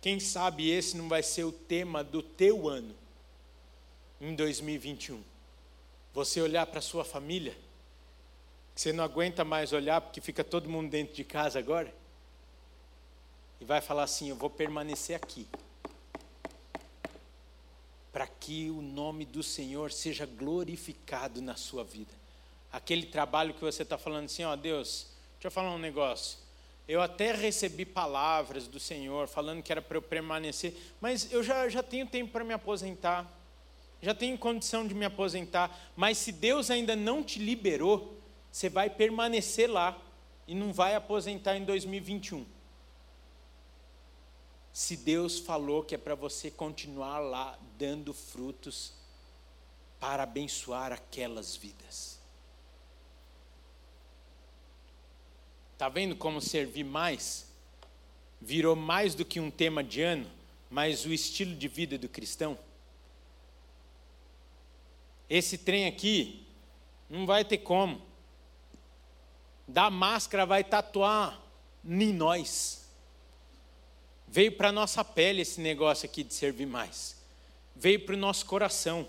Quem 0.00 0.20
sabe 0.20 0.70
esse 0.70 0.96
não 0.96 1.08
vai 1.08 1.22
ser 1.22 1.44
o 1.44 1.52
tema 1.52 2.04
do 2.04 2.22
teu 2.22 2.68
ano, 2.68 2.94
em 4.20 4.34
2021. 4.34 5.22
Você 6.14 6.40
olhar 6.40 6.66
para 6.66 6.80
sua 6.80 7.04
família, 7.04 7.56
você 8.74 8.92
não 8.92 9.04
aguenta 9.04 9.44
mais 9.44 9.72
olhar 9.72 10.00
porque 10.00 10.20
fica 10.20 10.44
todo 10.44 10.68
mundo 10.68 10.90
dentro 10.90 11.14
de 11.14 11.24
casa 11.24 11.58
agora, 11.58 11.92
e 13.60 13.64
vai 13.64 13.80
falar 13.80 14.04
assim: 14.04 14.28
Eu 14.28 14.36
vou 14.36 14.50
permanecer 14.50 15.16
aqui, 15.16 15.46
para 18.12 18.26
que 18.26 18.70
o 18.70 18.80
nome 18.80 19.24
do 19.24 19.42
Senhor 19.42 19.92
seja 19.92 20.26
glorificado 20.26 21.42
na 21.42 21.56
sua 21.56 21.84
vida. 21.84 22.12
Aquele 22.72 23.06
trabalho 23.06 23.54
que 23.54 23.60
você 23.60 23.82
está 23.82 23.98
falando 23.98 24.26
assim: 24.26 24.44
Ó 24.44 24.54
Deus, 24.56 25.08
deixa 25.34 25.48
eu 25.48 25.50
falar 25.50 25.74
um 25.74 25.78
negócio. 25.78 26.45
Eu 26.88 27.00
até 27.00 27.32
recebi 27.32 27.84
palavras 27.84 28.68
do 28.68 28.78
Senhor 28.78 29.26
falando 29.26 29.62
que 29.62 29.72
era 29.72 29.82
para 29.82 29.96
eu 29.98 30.02
permanecer, 30.02 30.74
mas 31.00 31.32
eu 31.32 31.42
já, 31.42 31.68
já 31.68 31.82
tenho 31.82 32.06
tempo 32.06 32.30
para 32.32 32.44
me 32.44 32.54
aposentar, 32.54 33.28
já 34.00 34.14
tenho 34.14 34.38
condição 34.38 34.86
de 34.86 34.94
me 34.94 35.04
aposentar. 35.04 35.76
Mas 35.96 36.18
se 36.18 36.30
Deus 36.30 36.70
ainda 36.70 36.94
não 36.94 37.24
te 37.24 37.40
liberou, 37.40 38.20
você 38.52 38.68
vai 38.68 38.88
permanecer 38.88 39.68
lá 39.68 40.00
e 40.46 40.54
não 40.54 40.72
vai 40.72 40.94
aposentar 40.94 41.56
em 41.56 41.64
2021. 41.64 42.46
Se 44.72 44.96
Deus 44.96 45.38
falou 45.40 45.82
que 45.82 45.94
é 45.94 45.98
para 45.98 46.14
você 46.14 46.50
continuar 46.50 47.18
lá 47.18 47.58
dando 47.76 48.12
frutos 48.12 48.92
para 49.98 50.22
abençoar 50.22 50.92
aquelas 50.92 51.56
vidas. 51.56 52.15
Está 55.76 55.90
vendo 55.90 56.16
como 56.16 56.40
servir 56.40 56.84
mais? 56.84 57.52
Virou 58.40 58.74
mais 58.74 59.14
do 59.14 59.26
que 59.26 59.38
um 59.38 59.50
tema 59.50 59.84
de 59.84 60.00
ano, 60.00 60.26
mas 60.70 61.04
o 61.04 61.12
estilo 61.12 61.54
de 61.54 61.68
vida 61.68 61.98
do 61.98 62.08
cristão. 62.08 62.58
Esse 65.28 65.58
trem 65.58 65.86
aqui 65.86 66.46
não 67.10 67.26
vai 67.26 67.44
ter 67.44 67.58
como. 67.58 68.00
Da 69.68 69.90
máscara 69.90 70.46
vai 70.46 70.64
tatuar 70.64 71.38
em 71.84 72.10
nós. 72.10 72.88
Veio 74.26 74.52
para 74.52 74.72
nossa 74.72 75.04
pele 75.04 75.42
esse 75.42 75.60
negócio 75.60 76.06
aqui 76.06 76.24
de 76.24 76.32
servir 76.32 76.66
mais. 76.66 77.16
Veio 77.74 78.00
para 78.00 78.14
o 78.14 78.18
nosso 78.18 78.46
coração. 78.46 79.06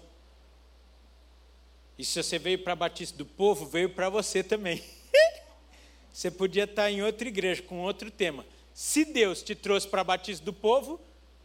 E 1.97 2.03
se 2.03 2.21
você 2.21 2.37
veio 2.37 2.59
para 2.59 2.73
a 2.73 2.75
Batista 2.75 3.17
do 3.17 3.25
Povo, 3.25 3.65
veio 3.65 3.89
para 3.89 4.09
você 4.09 4.43
também. 4.43 4.83
você 6.17 6.31
podia 6.31 6.63
estar 6.63 6.89
em 6.89 7.03
outra 7.03 7.27
igreja 7.27 7.61
com 7.61 7.83
outro 7.83 8.09
tema. 8.09 8.43
Se 8.73 9.05
Deus 9.05 9.43
te 9.43 9.53
trouxe 9.53 9.87
para 9.87 10.01
a 10.01 10.03
Batista 10.03 10.43
do 10.43 10.51
Povo, 10.51 10.99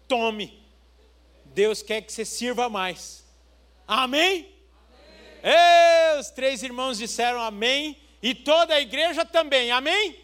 tome. 0.08 0.62
Deus 1.44 1.82
quer 1.82 2.00
que 2.00 2.10
você 2.10 2.24
sirva 2.24 2.70
mais. 2.70 3.22
Amém? 3.86 4.48
amém. 5.42 6.20
os 6.20 6.30
três 6.30 6.62
irmãos 6.62 6.96
disseram 6.96 7.42
amém. 7.42 7.98
E 8.22 8.34
toda 8.34 8.72
a 8.72 8.80
igreja 8.80 9.26
também. 9.26 9.70
Amém? 9.70 10.16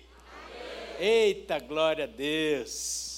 amém. 0.96 0.96
Eita, 0.98 1.58
glória 1.58 2.04
a 2.04 2.06
Deus. 2.06 3.08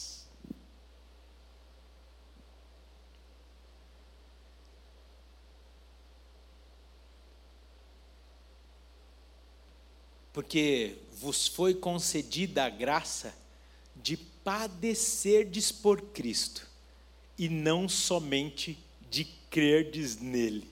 porque 10.32 10.96
vos 11.20 11.46
foi 11.46 11.74
concedida 11.74 12.64
a 12.64 12.70
graça 12.70 13.36
de 13.94 14.16
padecerdes 14.16 15.70
por 15.70 16.00
Cristo, 16.00 16.66
e 17.36 17.46
não 17.46 17.90
somente 17.90 18.78
de 19.10 19.26
crerdes 19.50 20.16
nele. 20.16 20.66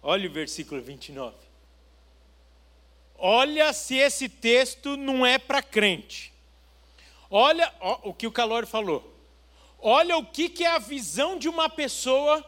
Olha 0.00 0.28
o 0.30 0.32
versículo 0.32 0.80
29. 0.80 1.34
Olha 3.16 3.72
se 3.72 3.96
esse 3.96 4.28
texto 4.28 4.96
não 4.96 5.26
é 5.26 5.36
para 5.36 5.60
crente. 5.60 6.32
Olha 7.28 7.72
ó, 7.80 7.98
o 8.04 8.14
que 8.14 8.26
o 8.26 8.32
Calor 8.32 8.66
falou. 8.66 9.12
Olha 9.80 10.16
o 10.16 10.24
que, 10.24 10.48
que 10.48 10.62
é 10.62 10.68
a 10.68 10.78
visão 10.78 11.36
de 11.36 11.48
uma 11.48 11.68
pessoa 11.68 12.44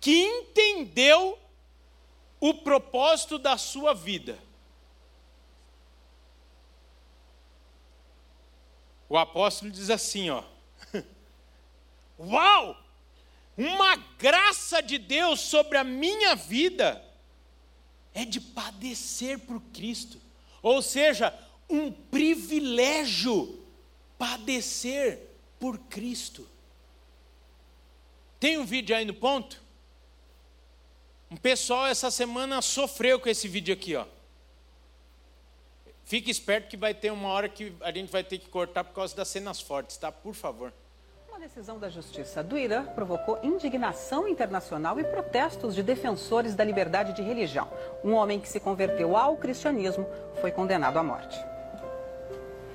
que 0.00 0.22
entendeu 0.22 1.38
o 2.40 2.54
propósito 2.54 3.38
da 3.38 3.58
sua 3.58 3.92
vida. 3.92 4.38
O 9.08 9.16
apóstolo 9.16 9.70
diz 9.70 9.90
assim, 9.90 10.30
ó: 10.30 10.44
Uau! 12.18 12.76
Uma 13.56 13.96
graça 13.96 14.80
de 14.80 14.98
Deus 14.98 15.40
sobre 15.40 15.78
a 15.78 15.84
minha 15.84 16.36
vida 16.36 17.04
é 18.14 18.24
de 18.24 18.40
padecer 18.40 19.38
por 19.38 19.60
Cristo. 19.72 20.20
Ou 20.62 20.80
seja, 20.80 21.36
um 21.68 21.90
privilégio 21.90 23.64
padecer 24.16 25.18
por 25.58 25.78
Cristo. 25.78 26.48
Tem 28.38 28.58
um 28.58 28.64
vídeo 28.64 28.94
aí 28.94 29.04
no 29.04 29.14
ponto? 29.14 29.60
Um 31.30 31.36
pessoal 31.36 31.86
essa 31.86 32.10
semana 32.10 32.62
sofreu 32.62 33.18
com 33.18 33.28
esse 33.28 33.48
vídeo 33.48 33.74
aqui, 33.74 33.96
ó. 33.96 34.06
Fique 36.08 36.30
esperto 36.30 36.68
que 36.68 36.76
vai 36.78 36.94
ter 36.94 37.12
uma 37.12 37.28
hora 37.28 37.50
que 37.50 37.70
a 37.82 37.92
gente 37.92 38.10
vai 38.10 38.24
ter 38.24 38.38
que 38.38 38.48
cortar 38.48 38.82
por 38.82 38.94
causa 38.94 39.14
das 39.14 39.28
cenas 39.28 39.60
fortes, 39.60 39.98
tá? 39.98 40.10
Por 40.10 40.32
favor. 40.32 40.72
Uma 41.28 41.38
decisão 41.38 41.78
da 41.78 41.90
Justiça 41.90 42.42
do 42.42 42.56
Irã 42.56 42.82
provocou 42.94 43.38
indignação 43.42 44.26
internacional 44.26 44.98
e 44.98 45.04
protestos 45.04 45.74
de 45.74 45.82
defensores 45.82 46.54
da 46.54 46.64
liberdade 46.64 47.12
de 47.12 47.20
religião. 47.20 47.68
Um 48.02 48.14
homem 48.14 48.40
que 48.40 48.48
se 48.48 48.58
converteu 48.58 49.18
ao 49.18 49.36
cristianismo 49.36 50.06
foi 50.40 50.50
condenado 50.50 50.96
à 50.96 51.02
morte. 51.02 51.38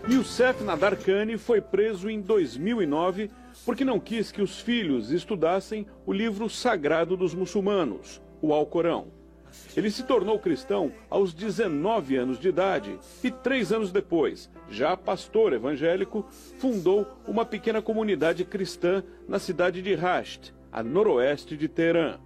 Youssef 0.08 0.64
Nadarkhani 0.64 1.36
foi 1.36 1.60
preso 1.60 2.12
em 2.12 2.22
2009 2.22 3.32
porque 3.66 3.84
não 3.84 4.00
quis 4.00 4.32
que 4.32 4.44
os 4.44 4.60
filhos 4.60 5.10
estudassem 5.10 5.88
o 6.06 6.14
livro 6.14 6.48
sagrado 6.52 7.18
dos 7.18 7.34
muçulmanos, 7.34 8.22
o 8.44 8.54
Alcorão. 8.54 9.23
Ele 9.76 9.90
se 9.90 10.04
tornou 10.04 10.40
cristão 10.40 10.92
aos 11.10 11.34
19 11.34 12.16
anos 12.16 12.40
de 12.40 12.50
idade 12.50 12.98
e, 13.24 13.32
três 13.32 13.72
anos 13.72 13.92
depois, 13.92 14.50
já 14.70 14.96
pastor 14.96 15.54
evangélico, 15.54 16.26
fundou 16.58 17.08
uma 17.28 17.46
pequena 17.46 17.82
comunidade 17.82 18.44
cristã 18.46 19.04
na 19.28 19.40
cidade 19.40 19.82
de 19.82 19.96
Rasht, 19.96 20.52
a 20.72 20.84
noroeste 20.84 21.58
de 21.58 21.68
Teherã. 21.68 22.18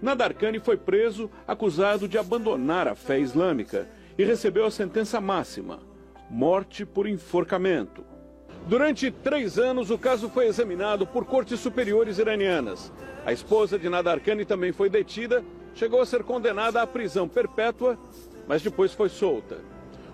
Nadarkhani 0.00 0.58
foi 0.58 0.76
preso 0.76 1.30
acusado 1.46 2.08
de 2.08 2.18
abandonar 2.18 2.88
a 2.88 2.94
fé 2.94 3.20
islâmica 3.20 3.88
e 4.18 4.24
recebeu 4.24 4.66
a 4.66 4.70
sentença 4.70 5.20
máxima: 5.20 5.78
morte 6.28 6.84
por 6.84 7.06
enforcamento. 7.06 8.04
Durante 8.66 9.10
três 9.10 9.58
anos, 9.58 9.90
o 9.90 9.98
caso 9.98 10.28
foi 10.28 10.46
examinado 10.46 11.06
por 11.06 11.24
cortes 11.24 11.58
superiores 11.58 12.18
iranianas. 12.18 12.92
A 13.24 13.32
esposa 13.32 13.78
de 13.78 13.88
Nadarkhani 13.88 14.44
também 14.44 14.72
foi 14.72 14.88
detida 14.88 15.44
chegou 15.74 16.00
a 16.00 16.06
ser 16.06 16.22
condenada 16.22 16.82
à 16.82 16.86
prisão 16.86 17.28
perpétua, 17.28 17.98
mas 18.46 18.62
depois 18.62 18.92
foi 18.92 19.08
solta. 19.08 19.58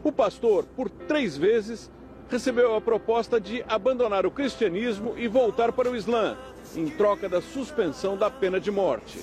O 0.02 0.12
pastor, 0.12 0.64
por 0.76 0.88
três 0.88 1.36
vezes, 1.36 1.90
recebeu 2.28 2.74
a 2.76 2.80
proposta 2.80 3.40
de 3.40 3.64
abandonar 3.68 4.26
o 4.26 4.30
cristianismo 4.30 5.14
e 5.16 5.26
voltar 5.26 5.72
para 5.72 5.90
o 5.90 5.96
Islã, 5.96 6.36
em 6.76 6.88
troca 6.88 7.28
da 7.28 7.40
suspensão 7.40 8.16
da 8.16 8.30
pena 8.30 8.61
de 8.61 8.70
morte. 8.70 9.18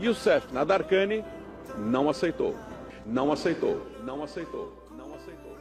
Youssef 0.00 0.52
Nadarkhani 0.52 1.24
não 1.78 2.10
aceitou. 2.10 2.54
Não 3.06 3.32
aceitou. 3.32 3.86
Não 4.02 4.22
aceitou. 4.22 4.72
Não 4.96 5.14
aceitou. 5.14 5.56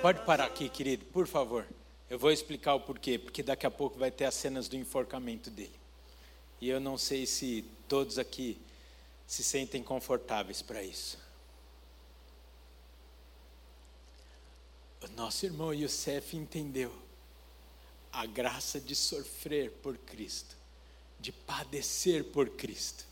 Pode 0.00 0.20
parar 0.24 0.44
aqui, 0.44 0.68
querido, 0.68 1.04
por 1.06 1.26
favor. 1.26 1.64
Eu 2.10 2.18
vou 2.18 2.30
explicar 2.30 2.74
o 2.74 2.80
porquê, 2.80 3.18
porque 3.18 3.42
daqui 3.42 3.66
a 3.66 3.70
pouco 3.70 3.98
vai 3.98 4.10
ter 4.10 4.26
as 4.26 4.34
cenas 4.34 4.68
do 4.68 4.76
enforcamento 4.76 5.50
dele. 5.50 5.81
E 6.62 6.68
eu 6.68 6.78
não 6.78 6.96
sei 6.96 7.26
se 7.26 7.64
todos 7.88 8.20
aqui 8.20 8.56
se 9.26 9.42
sentem 9.42 9.82
confortáveis 9.82 10.62
para 10.62 10.80
isso. 10.80 11.18
O 15.00 15.08
nosso 15.08 15.44
irmão 15.44 15.74
Youssef 15.74 16.36
entendeu 16.36 16.94
a 18.12 18.26
graça 18.26 18.80
de 18.80 18.94
sofrer 18.94 19.72
por 19.82 19.98
Cristo, 19.98 20.54
de 21.18 21.32
padecer 21.32 22.26
por 22.26 22.48
Cristo. 22.50 23.04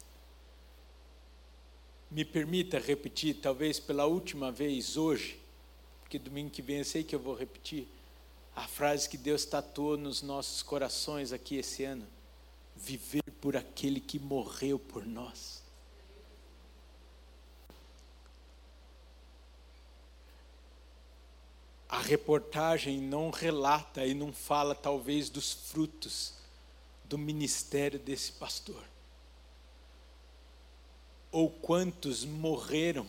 Me 2.08 2.24
permita 2.24 2.78
repetir, 2.78 3.40
talvez 3.40 3.80
pela 3.80 4.06
última 4.06 4.52
vez 4.52 4.96
hoje, 4.96 5.40
porque 6.02 6.20
domingo 6.20 6.50
que 6.50 6.62
vem 6.62 6.78
eu 6.78 6.84
sei 6.84 7.02
que 7.02 7.16
eu 7.16 7.20
vou 7.20 7.34
repetir, 7.34 7.88
a 8.54 8.68
frase 8.68 9.08
que 9.08 9.18
Deus 9.18 9.44
tatuou 9.44 9.96
nos 9.96 10.22
nossos 10.22 10.62
corações 10.62 11.32
aqui 11.32 11.56
esse 11.56 11.82
ano 11.82 12.06
viver 12.76 13.29
por 13.40 13.56
aquele 13.56 14.00
que 14.00 14.18
morreu 14.18 14.78
por 14.78 15.06
nós. 15.06 15.62
A 21.88 21.98
reportagem 22.00 23.00
não 23.00 23.30
relata 23.30 24.06
e 24.06 24.14
não 24.14 24.32
fala, 24.32 24.74
talvez, 24.74 25.28
dos 25.28 25.52
frutos 25.52 26.34
do 27.04 27.18
ministério 27.18 27.98
desse 27.98 28.30
pastor. 28.32 28.82
Ou 31.32 31.50
quantos 31.50 32.24
morreram 32.24 33.06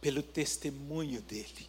pelo 0.00 0.22
testemunho 0.22 1.20
dele. 1.22 1.68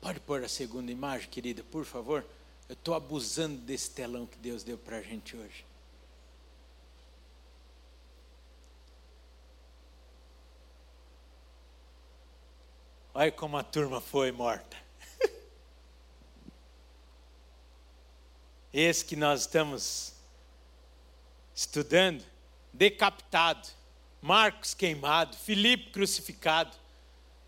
Pode 0.00 0.20
pôr 0.20 0.44
a 0.44 0.48
segunda 0.48 0.92
imagem, 0.92 1.28
querida, 1.28 1.64
por 1.64 1.84
favor? 1.84 2.24
Eu 2.68 2.74
estou 2.74 2.94
abusando 2.94 3.58
desse 3.58 3.90
telão 3.90 4.26
que 4.26 4.38
Deus 4.38 4.62
deu 4.62 4.78
para 4.78 4.98
a 4.98 5.02
gente 5.02 5.36
hoje. 5.36 5.64
Olha 13.14 13.30
como 13.30 13.58
a 13.58 13.62
turma 13.62 14.00
foi 14.00 14.32
morta. 14.32 14.74
Esse 18.72 19.04
que 19.04 19.14
nós 19.14 19.42
estamos 19.42 20.14
estudando, 21.54 22.24
decapitado, 22.72 23.68
Marcos 24.22 24.72
queimado, 24.72 25.36
Filipe 25.36 25.90
crucificado, 25.90 26.74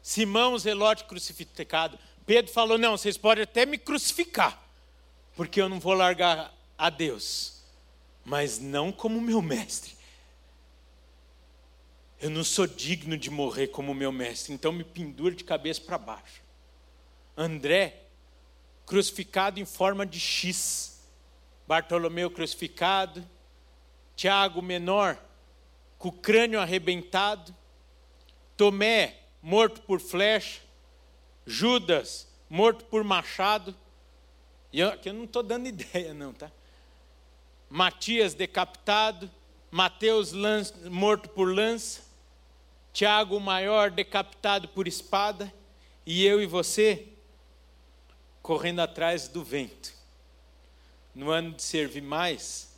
Simão 0.03 0.59
Zelote 0.59 1.05
crucificado. 1.05 1.99
Pedro 2.27 2.53
falou: 2.53 2.77
Não, 2.77 2.97
vocês 2.97 3.17
podem 3.17 3.45
até 3.45 3.65
me 3.65 3.79
crucificar, 3.79 4.63
porque 5.35 5.61
eu 5.61 5.69
não 5.69 5.81
vou 5.81 5.95
largar 5.95 6.55
a 6.77 6.91
Deus, 6.91 7.63
mas 8.25 8.59
não 8.59 8.93
como 8.93 9.21
meu 9.21 9.43
mestre. 9.43 9.95
Eu 12.21 12.31
não 12.31 12.45
sou 12.45 12.67
digno 12.67 13.19
de 13.19 13.31
morrer 13.31 13.69
como 13.69 13.93
meu 13.93 14.11
mestre, 14.11 14.55
então 14.55 14.73
me 14.73 14.85
pendura 14.85 15.35
de 15.35 15.45
cabeça 15.45 15.81
para 15.81 15.99
baixo. 15.99 16.43
André, 17.37 18.05
crucificado 18.87 19.61
em 19.61 19.65
forma 19.65 20.07
de 20.07 20.21
X. 20.21 21.03
Bartolomeu 21.67 22.31
crucificado. 22.31 23.27
Tiago 24.17 24.63
menor, 24.63 25.19
com 25.99 26.09
o 26.09 26.13
crânio 26.13 26.61
arrebentado. 26.61 27.55
Tomé, 28.57 29.19
morto 29.43 29.83
por 29.83 30.01
flecha. 30.01 30.61
Judas, 31.45 32.29
morto 32.49 32.85
por 32.85 33.03
machado. 33.03 33.77
E 34.75 34.81
eu, 34.81 34.89
aqui 34.89 35.09
eu 35.09 35.15
não 35.15 35.23
estou 35.23 35.41
dando 35.41 35.69
ideia, 35.69 36.13
não, 36.13 36.33
tá? 36.33 36.51
Matias 37.71 38.35
decapitado, 38.35 39.31
Mateus 39.71 40.33
morto 40.91 41.29
por 41.29 41.45
lança, 41.45 42.03
Tiago 42.93 43.39
maior 43.39 43.89
decapitado 43.89 44.67
por 44.67 44.89
espada, 44.89 45.55
e 46.05 46.27
eu 46.27 46.43
e 46.43 46.47
você 46.47 47.07
correndo 48.43 48.81
atrás 48.81 49.29
do 49.29 49.45
vento. 49.45 49.95
No 51.15 51.31
ano 51.31 51.53
de 51.53 51.63
servir 51.63 52.03
mais, 52.03 52.75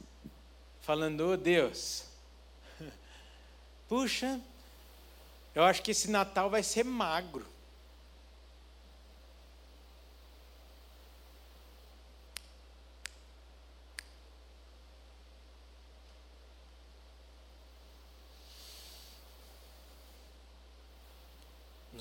falando, 0.83 1.31
oh 1.31 1.37
Deus, 1.39 2.05
puxa, 3.89 4.39
eu 5.55 5.65
acho 5.65 5.83
que 5.83 5.93
esse 5.93 6.11
Natal 6.11 6.51
vai 6.51 6.63
ser 6.63 6.85
magro. 6.85 7.47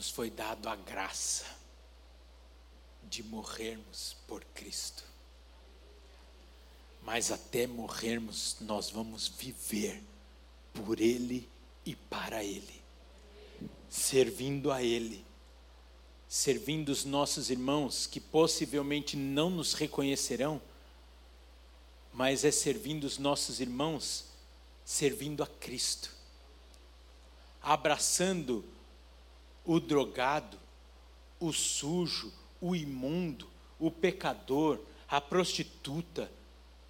Nos 0.06 0.12
foi 0.12 0.30
dado 0.30 0.70
a 0.70 0.76
graça 0.76 1.46
de 3.10 3.24
morrermos 3.24 4.16
por 4.28 4.46
Cristo. 4.54 5.04
Mas 7.02 7.32
até 7.32 7.66
morrermos, 7.66 8.58
nós 8.62 8.92
vamos 8.92 9.28
viver 9.28 10.04
por 10.76 11.02
Ele 11.02 11.50
e 11.84 11.96
para 11.96 12.44
Ele, 12.44 12.84
servindo 13.90 14.72
a 14.72 14.84
Ele, 14.84 15.26
servindo 16.30 16.90
os 16.90 17.04
nossos 17.04 17.50
irmãos 17.50 18.06
que 18.06 18.20
possivelmente 18.20 19.18
não 19.18 19.50
nos 19.50 19.74
reconhecerão, 19.74 20.62
mas 22.14 22.46
é 22.46 22.52
servindo 22.52 23.06
os 23.06 23.18
nossos 23.18 23.60
irmãos, 23.60 24.26
servindo 24.86 25.42
a 25.42 25.48
Cristo, 25.48 26.12
abraçando 27.60 28.75
o 29.66 29.80
drogado, 29.80 30.60
o 31.40 31.52
sujo, 31.52 32.32
o 32.62 32.76
imundo, 32.76 33.50
o 33.80 33.90
pecador, 33.90 34.80
a 35.08 35.20
prostituta, 35.20 36.32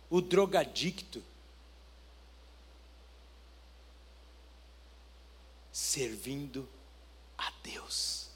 o 0.10 0.22
drogadicto. 0.22 1.24
Servindo 5.72 6.68
a 7.38 7.52
Deus. 7.64 8.30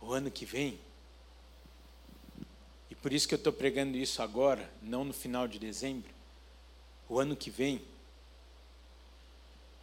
O 0.00 0.12
ano 0.12 0.30
que 0.30 0.44
vem, 0.44 0.78
e 2.90 2.94
por 2.94 3.12
isso 3.12 3.26
que 3.26 3.34
eu 3.34 3.38
estou 3.38 3.52
pregando 3.52 3.96
isso 3.96 4.20
agora, 4.20 4.72
não 4.82 5.04
no 5.04 5.12
final 5.12 5.46
de 5.46 5.58
dezembro, 5.58 6.12
o 7.08 7.18
ano 7.18 7.36
que 7.36 7.50
vem, 7.50 7.84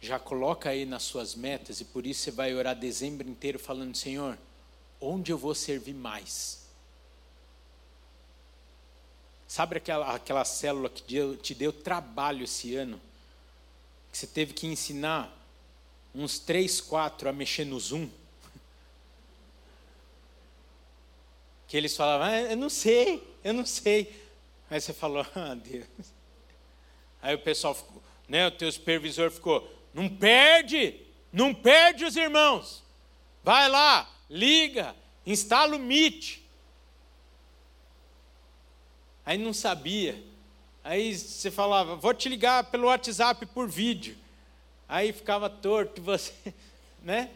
já 0.00 0.18
coloca 0.18 0.70
aí 0.70 0.86
nas 0.86 1.02
suas 1.02 1.34
metas, 1.34 1.80
e 1.80 1.84
por 1.84 2.06
isso 2.06 2.22
você 2.22 2.30
vai 2.30 2.54
orar 2.54 2.74
dezembro 2.74 3.28
inteiro 3.28 3.58
falando: 3.58 3.94
Senhor, 3.94 4.38
onde 5.00 5.30
eu 5.30 5.38
vou 5.38 5.54
servir 5.54 5.94
mais? 5.94 6.60
Sabe 9.46 9.76
aquela, 9.76 10.14
aquela 10.14 10.44
célula 10.44 10.88
que 10.88 11.02
deu, 11.02 11.36
te 11.36 11.54
deu 11.54 11.72
trabalho 11.72 12.44
esse 12.44 12.76
ano? 12.76 13.00
Que 14.10 14.16
você 14.16 14.26
teve 14.26 14.54
que 14.54 14.66
ensinar 14.66 15.36
uns 16.14 16.38
três, 16.38 16.80
quatro 16.80 17.28
a 17.28 17.32
mexer 17.32 17.64
no 17.64 17.78
Zoom? 17.78 18.08
Que 21.66 21.76
eles 21.76 21.96
falavam, 21.96 22.26
ah, 22.26 22.40
eu 22.40 22.56
não 22.56 22.68
sei, 22.68 23.22
eu 23.44 23.52
não 23.52 23.64
sei. 23.66 24.12
Aí 24.68 24.80
você 24.80 24.92
falou, 24.92 25.26
ah, 25.34 25.54
Deus. 25.54 25.86
Aí 27.20 27.34
o 27.34 27.38
pessoal 27.38 27.74
ficou, 27.74 28.02
né, 28.28 28.46
o 28.46 28.50
teu 28.50 28.70
supervisor 28.70 29.30
ficou, 29.30 29.68
não 29.92 30.08
perde, 30.08 31.00
não 31.32 31.54
perde 31.54 32.04
os 32.04 32.16
irmãos. 32.16 32.82
Vai 33.42 33.68
lá, 33.68 34.08
liga, 34.28 34.94
instala 35.26 35.76
o 35.76 35.78
Meet. 35.78 36.38
Aí 39.24 39.38
não 39.38 39.52
sabia. 39.52 40.22
Aí 40.82 41.16
você 41.16 41.50
falava, 41.50 41.96
vou 41.96 42.14
te 42.14 42.28
ligar 42.28 42.70
pelo 42.70 42.86
WhatsApp 42.86 43.44
por 43.46 43.68
vídeo. 43.68 44.16
Aí 44.88 45.12
ficava 45.12 45.48
torto 45.48 46.02
você, 46.02 46.32
né? 47.02 47.30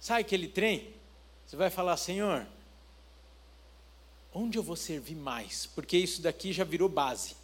Sabe 0.00 0.20
aquele 0.20 0.48
trem? 0.48 0.94
Você 1.46 1.56
vai 1.56 1.70
falar, 1.70 1.96
Senhor, 1.96 2.46
onde 4.32 4.58
eu 4.58 4.62
vou 4.62 4.76
servir 4.76 5.16
mais? 5.16 5.66
Porque 5.66 5.96
isso 5.96 6.22
daqui 6.22 6.52
já 6.52 6.64
virou 6.64 6.88
base. 6.88 7.36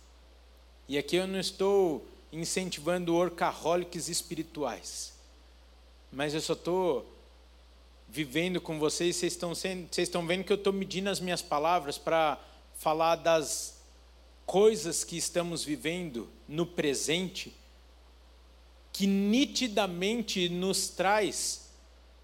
E 0.88 0.96
aqui 0.98 1.16
eu 1.16 1.26
não 1.26 1.40
estou 1.40 2.06
incentivando 2.34 3.14
orcaholics 3.14 4.08
espirituais. 4.08 5.12
Mas 6.12 6.34
eu 6.34 6.40
só 6.40 6.52
estou 6.52 7.10
vivendo 8.08 8.60
com 8.60 8.78
vocês, 8.78 9.16
vocês 9.16 9.32
estão, 9.32 9.54
vocês 9.54 9.98
estão 9.98 10.26
vendo 10.26 10.44
que 10.44 10.52
eu 10.52 10.56
estou 10.56 10.72
medindo 10.72 11.10
as 11.10 11.20
minhas 11.20 11.42
palavras 11.42 11.98
para 11.98 12.38
falar 12.76 13.16
das 13.16 13.78
coisas 14.46 15.04
que 15.04 15.16
estamos 15.16 15.64
vivendo 15.64 16.28
no 16.46 16.66
presente, 16.66 17.54
que 18.92 19.06
nitidamente 19.06 20.48
nos 20.48 20.88
traz 20.88 21.70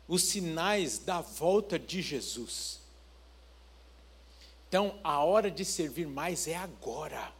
os 0.06 0.22
sinais 0.24 0.98
da 0.98 1.20
volta 1.20 1.78
de 1.78 2.02
Jesus. 2.02 2.80
Então, 4.68 4.98
a 5.02 5.24
hora 5.24 5.50
de 5.50 5.64
servir 5.64 6.06
mais 6.06 6.46
é 6.46 6.56
agora. 6.56 7.32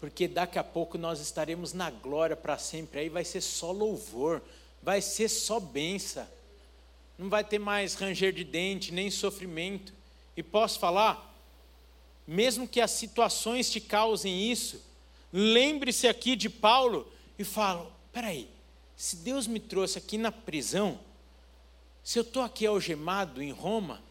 Porque 0.00 0.26
daqui 0.26 0.58
a 0.58 0.64
pouco 0.64 0.96
nós 0.96 1.20
estaremos 1.20 1.72
na 1.72 1.90
glória 1.90 2.34
para 2.34 2.56
sempre. 2.56 3.00
Aí 3.00 3.08
vai 3.08 3.24
ser 3.24 3.42
só 3.42 3.70
louvor, 3.70 4.42
vai 4.82 5.00
ser 5.00 5.28
só 5.28 5.60
benção 5.60 6.26
não 7.20 7.28
vai 7.28 7.44
ter 7.44 7.58
mais 7.58 7.92
ranger 7.92 8.32
de 8.32 8.42
dente, 8.42 8.94
nem 8.94 9.10
sofrimento. 9.10 9.92
E 10.34 10.42
posso 10.42 10.78
falar, 10.78 11.38
mesmo 12.26 12.66
que 12.66 12.80
as 12.80 12.92
situações 12.92 13.70
te 13.70 13.78
causem 13.78 14.50
isso, 14.50 14.82
lembre-se 15.30 16.08
aqui 16.08 16.34
de 16.34 16.48
Paulo 16.48 17.06
e 17.38 17.44
fala: 17.44 17.92
peraí, 18.10 18.48
se 18.96 19.16
Deus 19.16 19.46
me 19.46 19.60
trouxe 19.60 19.98
aqui 19.98 20.16
na 20.16 20.32
prisão, 20.32 20.98
se 22.02 22.18
eu 22.18 22.22
estou 22.22 22.42
aqui 22.42 22.64
algemado 22.64 23.42
em 23.42 23.52
Roma, 23.52 24.02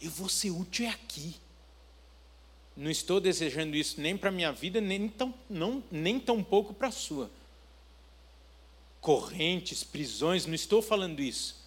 eu 0.00 0.10
vou 0.10 0.30
ser 0.30 0.50
útil 0.50 0.88
aqui. 0.88 1.36
Não 2.76 2.90
estou 2.90 3.20
desejando 3.20 3.74
isso 3.74 4.00
nem 4.00 4.16
para 4.16 4.28
a 4.28 4.32
minha 4.32 4.52
vida, 4.52 4.80
nem 4.80 5.08
tão, 5.08 5.34
não, 5.48 5.82
nem 5.90 6.20
tão 6.20 6.42
pouco 6.42 6.74
para 6.74 6.88
a 6.88 6.92
sua. 6.92 7.30
Correntes, 9.00 9.82
prisões, 9.82 10.46
não 10.46 10.54
estou 10.54 10.82
falando 10.82 11.20
isso 11.20 11.66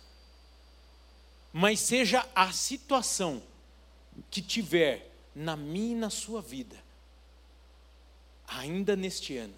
mas 1.52 1.80
seja 1.80 2.28
a 2.36 2.52
situação 2.52 3.42
que 4.30 4.42
tiver 4.42 5.10
na 5.34 5.56
minha 5.56 5.94
e 5.94 6.00
na 6.00 6.10
sua 6.10 6.42
vida, 6.42 6.78
ainda 8.48 8.96
neste 8.96 9.38
ano, 9.38 9.56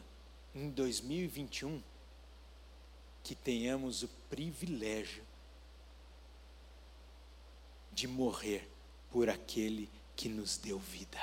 em 0.54 0.70
2021, 0.70 1.82
que 3.24 3.36
tenhamos 3.36 4.04
o 4.04 4.08
privilégio 4.30 5.24
de 7.92 8.08
morrer 8.08 8.68
por 9.12 9.30
aquele 9.30 9.90
que 10.16 10.30
nos 10.30 10.58
deu 10.58 10.80
vida. 10.80 11.20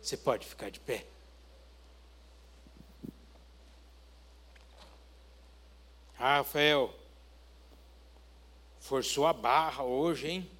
Você 0.00 0.16
pode 0.16 0.46
ficar 0.46 0.70
de 0.70 0.80
pé? 0.80 1.06
Rafael, 6.14 6.92
forçou 8.80 9.26
a 9.26 9.32
barra 9.32 9.84
hoje, 9.84 10.28
hein? 10.28 10.50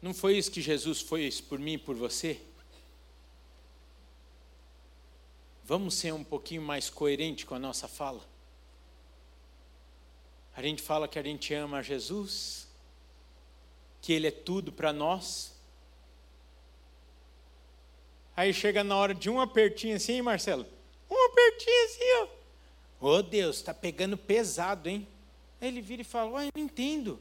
Não 0.00 0.12
foi 0.12 0.36
isso 0.36 0.50
que 0.50 0.60
Jesus 0.60 1.00
fez 1.00 1.40
por 1.40 1.58
mim 1.58 1.72
e 1.72 1.78
por 1.78 1.96
você? 1.96 2.40
Vamos 5.64 5.94
ser 5.94 6.12
um 6.12 6.22
pouquinho 6.22 6.60
mais 6.60 6.90
coerente 6.90 7.46
com 7.46 7.54
a 7.54 7.58
nossa 7.58 7.88
fala? 7.88 8.22
A 10.54 10.62
gente 10.62 10.82
fala 10.82 11.08
que 11.08 11.18
a 11.18 11.22
gente 11.22 11.52
ama 11.54 11.82
Jesus, 11.82 12.68
que 14.00 14.12
Ele 14.12 14.26
é 14.26 14.30
tudo 14.30 14.70
para 14.70 14.92
nós. 14.92 15.53
Aí 18.36 18.52
chega 18.52 18.82
na 18.82 18.96
hora 18.96 19.14
de 19.14 19.30
um 19.30 19.40
apertinho 19.40 19.96
assim, 19.96 20.14
hein, 20.14 20.22
Marcelo? 20.22 20.66
Um 21.10 21.26
apertinho 21.26 21.84
assim, 21.84 22.12
ó. 22.22 22.44
Ô 23.00 23.16
oh, 23.16 23.22
Deus, 23.22 23.56
está 23.56 23.72
pegando 23.72 24.16
pesado, 24.16 24.88
hein? 24.88 25.06
Aí 25.60 25.68
ele 25.68 25.80
vira 25.80 26.02
e 26.02 26.04
fala: 26.04 26.30
Uai, 26.30 26.48
não 26.54 26.62
entendo. 26.62 27.20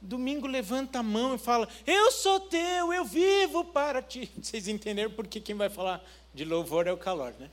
Domingo 0.00 0.46
levanta 0.46 1.00
a 1.00 1.02
mão 1.02 1.34
e 1.34 1.38
fala: 1.38 1.68
Eu 1.86 2.12
sou 2.12 2.40
teu, 2.40 2.92
eu 2.92 3.04
vivo 3.04 3.64
para 3.64 4.00
ti. 4.00 4.30
Vocês 4.40 4.68
entenderam 4.68 5.10
porque 5.10 5.40
quem 5.40 5.54
vai 5.54 5.68
falar 5.68 6.04
de 6.32 6.44
louvor 6.44 6.86
é 6.86 6.92
o 6.92 6.96
calor, 6.96 7.34
né? 7.38 7.50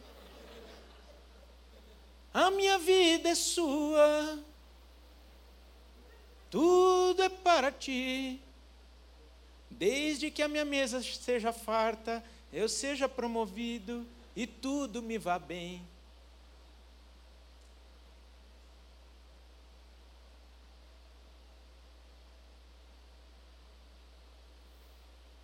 A 2.33 2.51
minha 2.51 2.77
vida 2.77 3.29
é 3.29 3.35
sua, 3.35 4.39
tudo 6.49 7.23
é 7.23 7.29
para 7.29 7.71
ti. 7.71 8.41
Desde 9.71 10.29
que 10.29 10.41
a 10.41 10.47
minha 10.47 10.65
mesa 10.65 11.01
seja 11.01 11.51
farta, 11.51 12.23
eu 12.55 12.69
seja 12.69 13.09
promovido 13.09 14.07
e 14.33 14.47
tudo 14.47 15.01
me 15.01 15.17
vá 15.17 15.37
bem. 15.37 15.85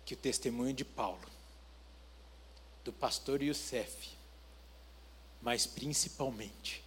que 0.06 0.14
o 0.14 0.16
testemunho 0.16 0.74
de 0.74 0.84
Paulo, 0.84 1.26
do 2.84 2.92
pastor 2.92 3.40
Youssef, 3.40 4.10
mas 5.40 5.64
principalmente 5.64 6.84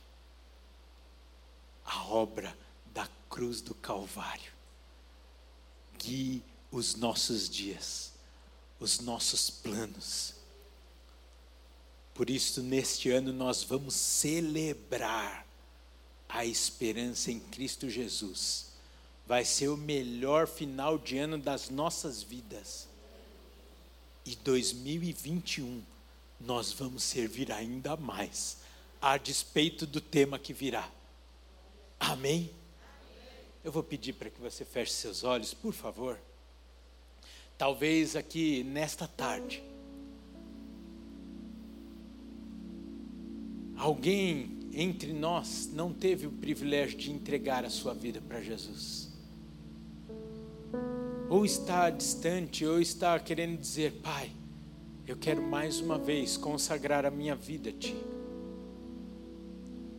a 1.86 2.04
obra 2.04 2.56
da 2.88 3.08
cruz 3.30 3.62
do 3.62 3.74
Calvário, 3.74 4.52
guie 5.98 6.44
os 6.70 6.96
nossos 6.96 7.50
dias, 7.50 8.15
os 8.86 9.00
nossos 9.00 9.50
planos. 9.50 10.36
Por 12.14 12.30
isso, 12.30 12.62
neste 12.62 13.10
ano, 13.10 13.34
nós 13.34 13.64
vamos 13.64 13.96
celebrar 13.96 15.46
a 16.30 16.46
esperança 16.46 17.32
em 17.32 17.40
Cristo 17.40 17.90
Jesus. 17.90 18.68
Vai 19.26 19.44
ser 19.44 19.70
o 19.70 19.76
melhor 19.76 20.48
final 20.48 21.00
de 21.00 21.18
ano 21.18 21.38
das 21.38 21.70
nossas 21.70 22.22
vidas. 22.22 22.88
E 24.24 24.36
2021 24.36 25.84
nós 26.40 26.72
vamos 26.72 27.04
servir 27.04 27.52
ainda 27.52 27.98
mais, 27.98 28.58
a 29.02 29.18
despeito 29.18 29.88
do 29.88 30.00
tema 30.00 30.38
que 30.38 30.54
virá. 30.54 30.90
Amém? 32.00 32.52
Eu 33.64 33.72
vou 33.72 33.82
pedir 33.82 34.14
para 34.14 34.30
que 34.30 34.40
você 34.40 34.64
feche 34.64 34.92
seus 34.92 35.24
olhos, 35.24 35.54
por 35.54 35.74
favor. 35.74 36.20
Talvez 37.58 38.16
aqui 38.16 38.64
nesta 38.64 39.08
tarde, 39.08 39.64
alguém 43.78 44.60
entre 44.74 45.14
nós 45.14 45.70
não 45.74 45.94
teve 45.94 46.28
o 46.28 46.32
privilégio 46.32 46.98
de 46.98 47.12
entregar 47.12 47.64
a 47.64 47.70
sua 47.70 47.94
vida 47.94 48.22
para 48.22 48.42
Jesus 48.42 49.16
ou 51.30 51.44
está 51.46 51.90
distante, 51.90 52.66
ou 52.66 52.80
está 52.80 53.20
querendo 53.20 53.58
dizer: 53.58 53.94
Pai, 54.04 54.32
eu 55.08 55.16
quero 55.16 55.42
mais 55.42 55.80
uma 55.80 55.98
vez 55.98 56.38
consagrar 56.38 57.06
a 57.06 57.12
minha 57.12 57.36
vida 57.36 57.70
a 57.70 57.74
Ti. 57.74 57.96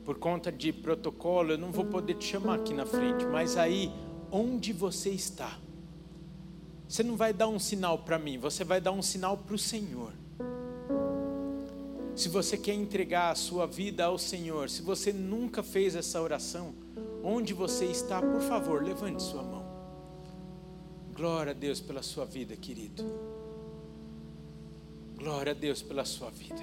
Por 0.04 0.18
conta 0.18 0.52
de 0.52 0.72
protocolo, 0.72 1.52
eu 1.52 1.58
não 1.58 1.72
vou 1.72 1.84
poder 1.84 2.14
te 2.14 2.24
chamar 2.24 2.56
aqui 2.56 2.72
na 2.72 2.86
frente, 2.86 3.26
mas 3.26 3.56
aí, 3.56 3.90
onde 4.30 4.72
você 4.72 5.10
está, 5.10 5.58
você 6.88 7.02
não 7.02 7.16
vai 7.16 7.32
dar 7.32 7.48
um 7.48 7.58
sinal 7.58 7.98
para 7.98 8.18
mim, 8.18 8.38
você 8.38 8.64
vai 8.64 8.80
dar 8.80 8.92
um 8.92 9.02
sinal 9.02 9.36
para 9.36 9.54
o 9.54 9.58
Senhor. 9.58 10.12
Se 12.14 12.28
você 12.28 12.56
quer 12.56 12.74
entregar 12.74 13.30
a 13.30 13.34
sua 13.34 13.66
vida 13.66 14.04
ao 14.04 14.16
Senhor, 14.16 14.70
se 14.70 14.80
você 14.80 15.12
nunca 15.12 15.62
fez 15.62 15.94
essa 15.94 16.20
oração, 16.22 16.74
onde 17.22 17.52
você 17.52 17.86
está, 17.86 18.22
por 18.22 18.40
favor, 18.40 18.82
levante 18.82 19.22
sua 19.22 19.42
mão. 19.42 19.66
Glória 21.14 21.50
a 21.50 21.54
Deus 21.54 21.80
pela 21.80 22.02
sua 22.02 22.24
vida, 22.24 22.56
querido. 22.56 23.04
Glória 25.16 25.52
a 25.52 25.54
Deus 25.54 25.82
pela 25.82 26.04
sua 26.04 26.30
vida. 26.30 26.62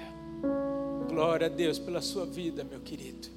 Glória 1.08 1.46
a 1.46 1.50
Deus 1.50 1.78
pela 1.78 2.00
sua 2.00 2.24
vida, 2.24 2.64
meu 2.64 2.80
querido. 2.80 3.28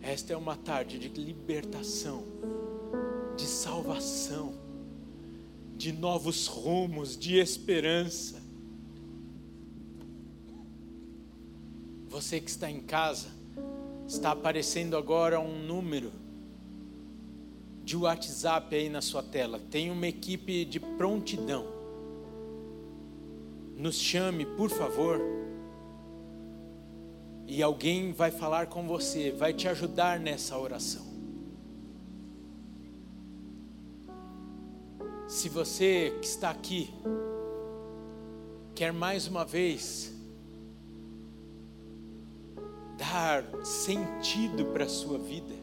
Esta 0.00 0.32
é 0.32 0.36
uma 0.36 0.56
tarde 0.56 0.98
de 0.98 1.08
libertação, 1.08 2.24
de 3.36 3.46
salvação, 3.46 4.61
de 5.76 5.92
novos 5.92 6.46
rumos, 6.46 7.16
de 7.16 7.38
esperança. 7.38 8.42
Você 12.08 12.40
que 12.40 12.50
está 12.50 12.70
em 12.70 12.80
casa, 12.80 13.28
está 14.06 14.32
aparecendo 14.32 14.96
agora 14.96 15.40
um 15.40 15.64
número 15.64 16.12
de 17.84 17.96
WhatsApp 17.96 18.74
aí 18.74 18.88
na 18.88 19.00
sua 19.00 19.22
tela. 19.22 19.58
Tem 19.70 19.90
uma 19.90 20.06
equipe 20.06 20.64
de 20.64 20.78
prontidão. 20.78 21.66
Nos 23.76 23.96
chame, 23.96 24.44
por 24.44 24.70
favor. 24.70 25.20
E 27.46 27.62
alguém 27.62 28.12
vai 28.12 28.30
falar 28.30 28.66
com 28.66 28.86
você, 28.86 29.30
vai 29.30 29.52
te 29.52 29.66
ajudar 29.66 30.20
nessa 30.20 30.56
oração. 30.58 31.11
Se 35.32 35.48
você 35.48 36.14
que 36.20 36.26
está 36.26 36.50
aqui 36.50 36.92
quer 38.74 38.92
mais 38.92 39.26
uma 39.26 39.46
vez 39.46 40.12
dar 42.98 43.42
sentido 43.64 44.66
para 44.66 44.84
a 44.84 44.88
sua 44.90 45.16
vida, 45.16 45.54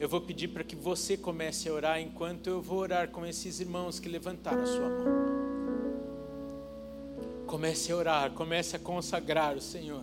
eu 0.00 0.08
vou 0.08 0.20
pedir 0.20 0.48
para 0.48 0.64
que 0.64 0.74
você 0.74 1.16
comece 1.16 1.68
a 1.68 1.72
orar 1.72 2.00
enquanto 2.00 2.48
eu 2.48 2.60
vou 2.60 2.78
orar 2.78 3.08
com 3.10 3.24
esses 3.24 3.60
irmãos 3.60 4.00
que 4.00 4.08
levantaram 4.08 4.64
a 4.64 4.66
sua 4.66 4.88
mão. 4.88 5.06
Comece 7.46 7.92
a 7.92 7.96
orar, 7.96 8.32
comece 8.32 8.74
a 8.74 8.80
consagrar 8.80 9.56
o 9.56 9.60
Senhor. 9.60 10.02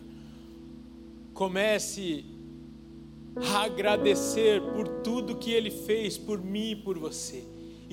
Comece 1.33 2.23
a 3.35 3.65
agradecer 3.65 4.61
por 4.71 4.87
tudo 5.03 5.35
que 5.35 5.51
Ele 5.51 5.69
fez 5.69 6.17
por 6.17 6.41
mim 6.41 6.71
e 6.71 6.75
por 6.77 6.97
você, 6.97 7.43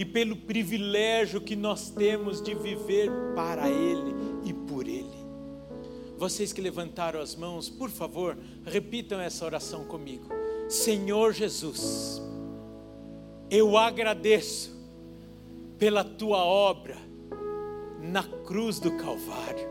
e 0.00 0.04
pelo 0.06 0.34
privilégio 0.34 1.42
que 1.42 1.54
nós 1.54 1.90
temos 1.90 2.40
de 2.40 2.54
viver 2.54 3.10
para 3.36 3.68
Ele 3.68 4.14
e 4.46 4.54
por 4.54 4.88
Ele. 4.88 5.20
Vocês 6.16 6.54
que 6.54 6.60
levantaram 6.62 7.20
as 7.20 7.36
mãos, 7.36 7.68
por 7.68 7.90
favor, 7.90 8.34
repitam 8.64 9.20
essa 9.20 9.44
oração 9.44 9.84
comigo. 9.84 10.26
Senhor 10.70 11.34
Jesus, 11.34 12.18
eu 13.50 13.76
agradeço 13.76 14.74
pela 15.76 16.02
tua 16.02 16.46
obra 16.46 16.96
na 18.00 18.22
cruz 18.22 18.80
do 18.80 18.96
Calvário. 18.96 19.68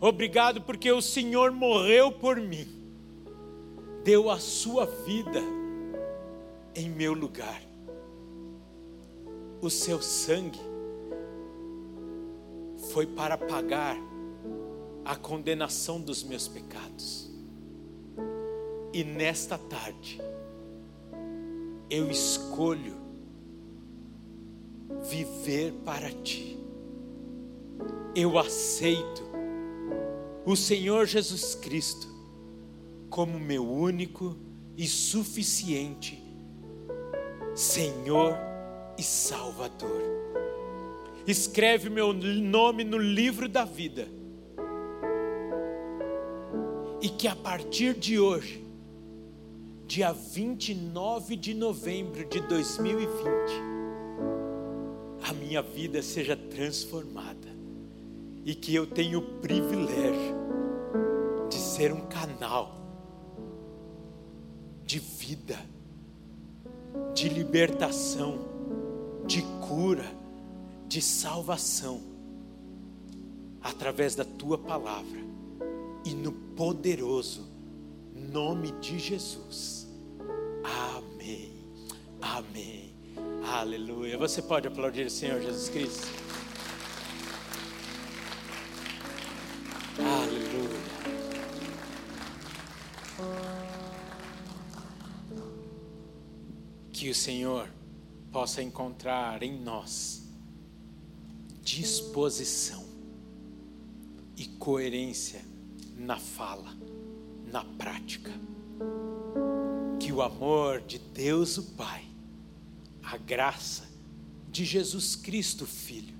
Obrigado 0.00 0.60
porque 0.60 0.90
o 0.90 1.00
Senhor 1.00 1.52
morreu 1.52 2.10
por 2.10 2.36
mim, 2.40 2.66
deu 4.02 4.28
a 4.28 4.40
sua 4.40 4.86
vida 4.86 5.40
em 6.74 6.90
meu 6.90 7.12
lugar. 7.12 7.70
O 9.62 9.70
seu 9.70 10.02
sangue 10.02 10.60
foi 12.90 13.06
para 13.06 13.38
pagar 13.38 13.96
a 15.04 15.16
condenação 15.16 16.00
dos 16.00 16.22
meus 16.22 16.46
pecados. 16.48 17.30
E 18.92 19.02
nesta 19.04 19.56
tarde, 19.56 20.20
eu 21.88 22.10
escolho 22.10 22.96
viver 25.08 25.72
para 25.84 26.10
ti. 26.10 26.58
Eu 28.14 28.38
aceito 28.38 29.22
o 30.44 30.54
Senhor 30.54 31.06
Jesus 31.06 31.54
Cristo 31.54 32.08
como 33.08 33.38
meu 33.38 33.66
único 33.66 34.36
e 34.76 34.86
suficiente 34.86 36.22
Senhor 37.54 38.51
e 38.98 39.02
Salvador. 39.02 40.02
Escreve 41.26 41.88
meu 41.88 42.12
nome 42.12 42.84
no 42.84 42.98
livro 42.98 43.48
da 43.48 43.64
vida. 43.64 44.08
E 47.00 47.08
que 47.08 47.26
a 47.26 47.34
partir 47.34 47.94
de 47.94 48.18
hoje 48.18 48.62
dia 49.86 50.12
29 50.12 51.36
de 51.36 51.52
novembro 51.52 52.24
de 52.24 52.40
2020, 52.40 53.28
a 55.28 55.32
minha 55.34 55.60
vida 55.60 56.00
seja 56.02 56.36
transformada 56.36 57.48
e 58.44 58.54
que 58.54 58.74
eu 58.74 58.86
tenho 58.86 59.18
o 59.18 59.40
privilégio 59.40 60.34
de 61.48 61.56
ser 61.56 61.92
um 61.92 62.00
canal 62.06 62.80
de 64.84 64.98
vida, 64.98 65.58
de 67.14 67.28
libertação, 67.28 68.51
cura, 69.62 70.04
de 70.88 71.00
salvação, 71.00 72.02
através 73.62 74.14
da 74.14 74.24
tua 74.24 74.58
palavra 74.58 75.20
e 76.04 76.12
no 76.12 76.32
poderoso 76.32 77.48
nome 78.14 78.72
de 78.72 78.98
Jesus. 78.98 79.88
Amém. 80.64 81.52
Amém. 82.20 82.94
Aleluia. 83.44 84.18
Você 84.18 84.42
pode 84.42 84.66
aplaudir 84.68 85.06
o 85.06 85.10
Senhor 85.10 85.40
Jesus 85.40 85.68
Cristo? 85.68 86.06
Aleluia. 89.98 90.82
Que 96.92 97.10
o 97.10 97.14
Senhor 97.14 97.68
possa 98.32 98.62
encontrar 98.62 99.42
em 99.42 99.60
nós 99.60 100.22
disposição 101.62 102.84
e 104.36 104.46
coerência 104.46 105.44
na 105.96 106.18
fala, 106.18 106.74
na 107.46 107.62
prática. 107.62 108.32
Que 110.00 110.10
o 110.10 110.22
amor 110.22 110.80
de 110.80 110.98
Deus 110.98 111.58
o 111.58 111.62
Pai, 111.74 112.04
a 113.02 113.16
graça 113.16 113.88
de 114.50 114.64
Jesus 114.64 115.14
Cristo 115.14 115.66
Filho, 115.66 116.16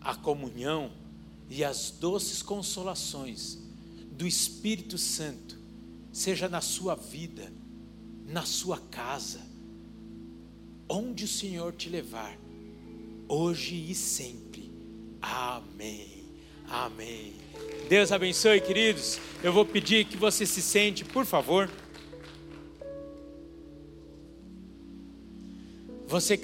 a 0.00 0.14
comunhão 0.14 0.92
e 1.48 1.64
as 1.64 1.90
doces 1.90 2.42
consolações 2.42 3.58
do 4.12 4.26
Espírito 4.26 4.96
Santo 4.96 5.58
seja 6.12 6.48
na 6.48 6.60
sua 6.60 6.94
vida, 6.94 7.52
na 8.26 8.44
sua 8.44 8.78
casa, 8.78 9.49
onde 10.90 11.24
o 11.24 11.28
Senhor 11.28 11.72
te 11.72 11.88
levar, 11.88 12.36
hoje 13.28 13.86
e 13.88 13.94
sempre. 13.94 14.68
Amém. 15.22 16.24
Amém. 16.68 17.34
Deus 17.88 18.10
abençoe, 18.10 18.60
queridos. 18.60 19.20
Eu 19.42 19.52
vou 19.52 19.64
pedir 19.64 20.04
que 20.04 20.16
você 20.16 20.44
se 20.44 20.60
sente, 20.60 21.04
por 21.04 21.24
favor. 21.24 21.70
Você 26.08 26.36
que 26.36 26.38